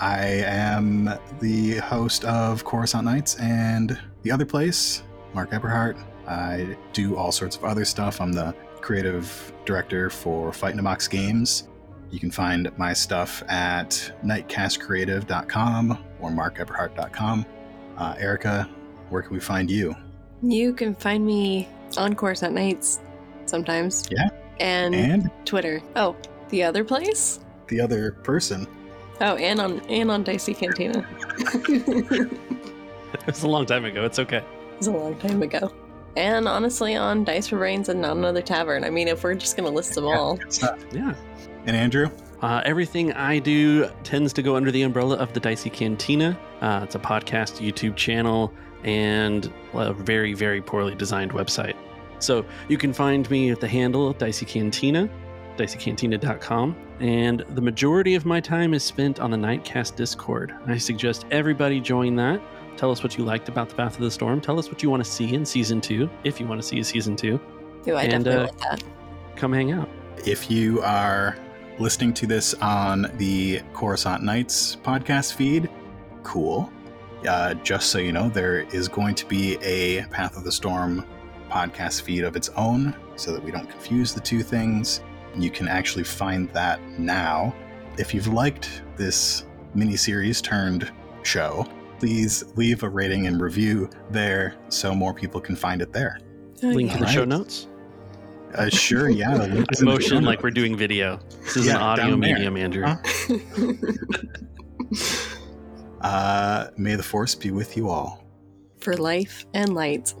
I 0.00 0.44
am 0.46 1.10
the 1.40 1.78
host 1.78 2.24
of 2.24 2.64
Coruscant 2.64 3.04
Nights 3.04 3.36
and 3.36 3.98
The 4.22 4.30
Other 4.30 4.46
Place, 4.46 5.02
Mark 5.34 5.52
Eberhardt. 5.52 5.96
I 6.26 6.76
do 6.92 7.16
all 7.16 7.32
sorts 7.32 7.56
of 7.56 7.64
other 7.64 7.84
stuff. 7.84 8.20
I'm 8.20 8.32
the 8.32 8.54
creative 8.80 9.52
director 9.64 10.08
for 10.08 10.52
Fight 10.52 10.74
in 10.74 10.78
a 10.78 10.82
Box 10.82 11.08
Games. 11.08 11.68
You 12.10 12.20
can 12.20 12.30
find 12.30 12.70
my 12.78 12.92
stuff 12.92 13.42
at 13.48 14.12
nightcastcreative.com 14.24 15.98
or 16.20 16.30
markeberhardt.com. 16.30 17.46
Uh, 17.96 18.14
Erica, 18.18 18.68
where 19.10 19.22
can 19.22 19.34
we 19.34 19.40
find 19.40 19.70
you? 19.70 19.94
You 20.42 20.72
can 20.72 20.94
find 20.94 21.26
me 21.26 21.68
on 21.96 22.14
Coruscant 22.14 22.54
Nights 22.54 23.00
sometimes. 23.48 24.08
Yeah. 24.10 24.28
And, 24.60 24.94
And 24.94 25.30
Twitter. 25.44 25.80
Oh, 25.96 26.16
the 26.50 26.62
other 26.62 26.84
place? 26.84 27.40
the 27.68 27.80
other 27.80 28.12
person. 28.12 28.66
Oh, 29.20 29.36
and 29.36 29.60
on 29.60 29.80
and 29.90 30.10
on 30.10 30.22
Dicey 30.22 30.54
Cantina. 30.54 31.06
it 31.38 32.32
It 33.12 33.26
was 33.26 33.42
a 33.42 33.48
long 33.48 33.66
time 33.66 33.84
ago. 33.84 34.04
It's 34.04 34.18
okay. 34.18 34.38
It 34.38 34.78
was 34.78 34.86
a 34.86 34.92
long 34.92 35.16
time 35.18 35.42
ago. 35.42 35.72
And 36.16 36.48
honestly, 36.48 36.94
on 36.96 37.24
Dice 37.24 37.46
for 37.48 37.58
Brains 37.58 37.88
and 37.88 38.00
Not 38.00 38.16
Another 38.16 38.42
Tavern. 38.42 38.84
I 38.84 38.90
mean, 38.90 39.06
if 39.08 39.22
we're 39.22 39.34
just 39.34 39.56
gonna 39.56 39.70
list 39.70 39.94
them 39.94 40.06
all, 40.06 40.38
Yeah. 40.92 41.14
And 41.66 41.76
Andrew? 41.76 42.10
Uh, 42.40 42.62
everything 42.64 43.12
I 43.12 43.38
do 43.38 43.88
tends 44.04 44.32
to 44.34 44.42
go 44.42 44.56
under 44.56 44.70
the 44.70 44.82
umbrella 44.82 45.16
of 45.16 45.32
the 45.32 45.40
Dicey 45.40 45.70
Cantina. 45.70 46.38
Uh, 46.60 46.80
it's 46.84 46.94
a 46.94 46.98
podcast, 46.98 47.60
YouTube 47.60 47.96
channel, 47.96 48.52
and 48.84 49.52
a 49.74 49.92
very, 49.92 50.34
very 50.34 50.62
poorly 50.62 50.94
designed 50.94 51.32
website. 51.32 51.74
So 52.18 52.44
you 52.68 52.78
can 52.78 52.92
find 52.92 53.28
me 53.30 53.50
at 53.50 53.60
the 53.60 53.68
handle 53.68 54.12
Dicey 54.12 54.44
Cantina, 54.44 55.08
diceycantina.com, 55.56 56.76
and 57.00 57.40
the 57.50 57.60
majority 57.60 58.14
of 58.14 58.26
my 58.26 58.40
time 58.40 58.74
is 58.74 58.82
spent 58.82 59.20
on 59.20 59.30
the 59.30 59.36
Nightcast 59.36 59.96
Discord. 59.96 60.54
I 60.66 60.78
suggest 60.78 61.26
everybody 61.30 61.80
join 61.80 62.16
that. 62.16 62.40
Tell 62.76 62.90
us 62.90 63.02
what 63.02 63.18
you 63.18 63.24
liked 63.24 63.48
about 63.48 63.68
the 63.68 63.74
Path 63.74 63.94
of 63.94 64.00
the 64.02 64.10
Storm. 64.10 64.40
Tell 64.40 64.58
us 64.58 64.68
what 64.68 64.82
you 64.82 64.90
want 64.90 65.04
to 65.04 65.10
see 65.10 65.34
in 65.34 65.44
season 65.44 65.80
two, 65.80 66.08
if 66.24 66.38
you 66.40 66.46
want 66.46 66.60
to 66.60 66.66
see 66.66 66.78
a 66.78 66.84
season 66.84 67.16
two. 67.16 67.40
Ooh, 67.88 67.94
I 67.94 68.04
And, 68.04 68.24
definitely 68.24 68.34
uh, 68.34 68.46
want 68.46 68.58
that. 68.60 68.84
Come 69.36 69.52
hang 69.52 69.72
out. 69.72 69.88
If 70.24 70.50
you 70.50 70.80
are 70.82 71.36
listening 71.78 72.12
to 72.14 72.26
this 72.26 72.54
on 72.54 73.10
the 73.16 73.60
Coruscant 73.72 74.22
Nights 74.22 74.76
podcast 74.76 75.34
feed, 75.34 75.68
cool. 76.22 76.72
Uh, 77.28 77.54
just 77.54 77.90
so 77.90 77.98
you 77.98 78.12
know, 78.12 78.28
there 78.28 78.60
is 78.72 78.86
going 78.86 79.14
to 79.16 79.26
be 79.26 79.56
a 79.62 80.04
Path 80.06 80.36
of 80.36 80.44
the 80.44 80.52
Storm 80.52 81.04
podcast 81.48 82.02
feed 82.02 82.24
of 82.24 82.36
its 82.36 82.48
own 82.50 82.94
so 83.16 83.32
that 83.32 83.42
we 83.42 83.50
don't 83.50 83.68
confuse 83.68 84.14
the 84.14 84.20
two 84.20 84.42
things. 84.42 85.02
You 85.36 85.50
can 85.50 85.68
actually 85.68 86.04
find 86.04 86.48
that 86.50 86.80
now. 86.98 87.54
If 87.96 88.14
you've 88.14 88.28
liked 88.28 88.82
this 88.96 89.44
miniseries 89.76 90.42
turned 90.42 90.90
show, 91.22 91.66
please 91.98 92.44
leave 92.56 92.82
a 92.82 92.88
rating 92.88 93.26
and 93.26 93.40
review 93.40 93.90
there 94.10 94.54
so 94.68 94.94
more 94.94 95.12
people 95.12 95.40
can 95.40 95.56
find 95.56 95.82
it 95.82 95.92
there. 95.92 96.20
Link 96.62 96.90
yeah. 96.90 96.96
in 96.96 97.02
the 97.02 97.08
show 97.08 97.24
notes. 97.24 97.68
Uh, 98.54 98.68
sure, 98.68 99.10
yeah. 99.10 99.36
the 99.38 99.48
link 99.48 99.66
is 99.72 99.80
in 99.80 99.86
the 99.86 99.92
show 99.92 100.14
Motion 100.14 100.24
like 100.24 100.42
we're 100.42 100.50
doing 100.50 100.76
video. 100.76 101.18
This 101.42 101.56
is 101.56 101.66
Yeah, 101.66 101.76
an 101.76 101.82
audio 101.82 102.16
medium, 102.16 102.56
Andrew. 102.56 102.84
Huh? 102.86 102.96
Uh, 106.00 106.68
may 106.76 106.94
the 106.94 107.02
force 107.02 107.34
be 107.34 107.50
with 107.50 107.76
you 107.76 107.88
all. 107.88 108.24
For 108.78 108.96
life 108.96 109.44
and 109.54 109.74
light. 109.74 110.14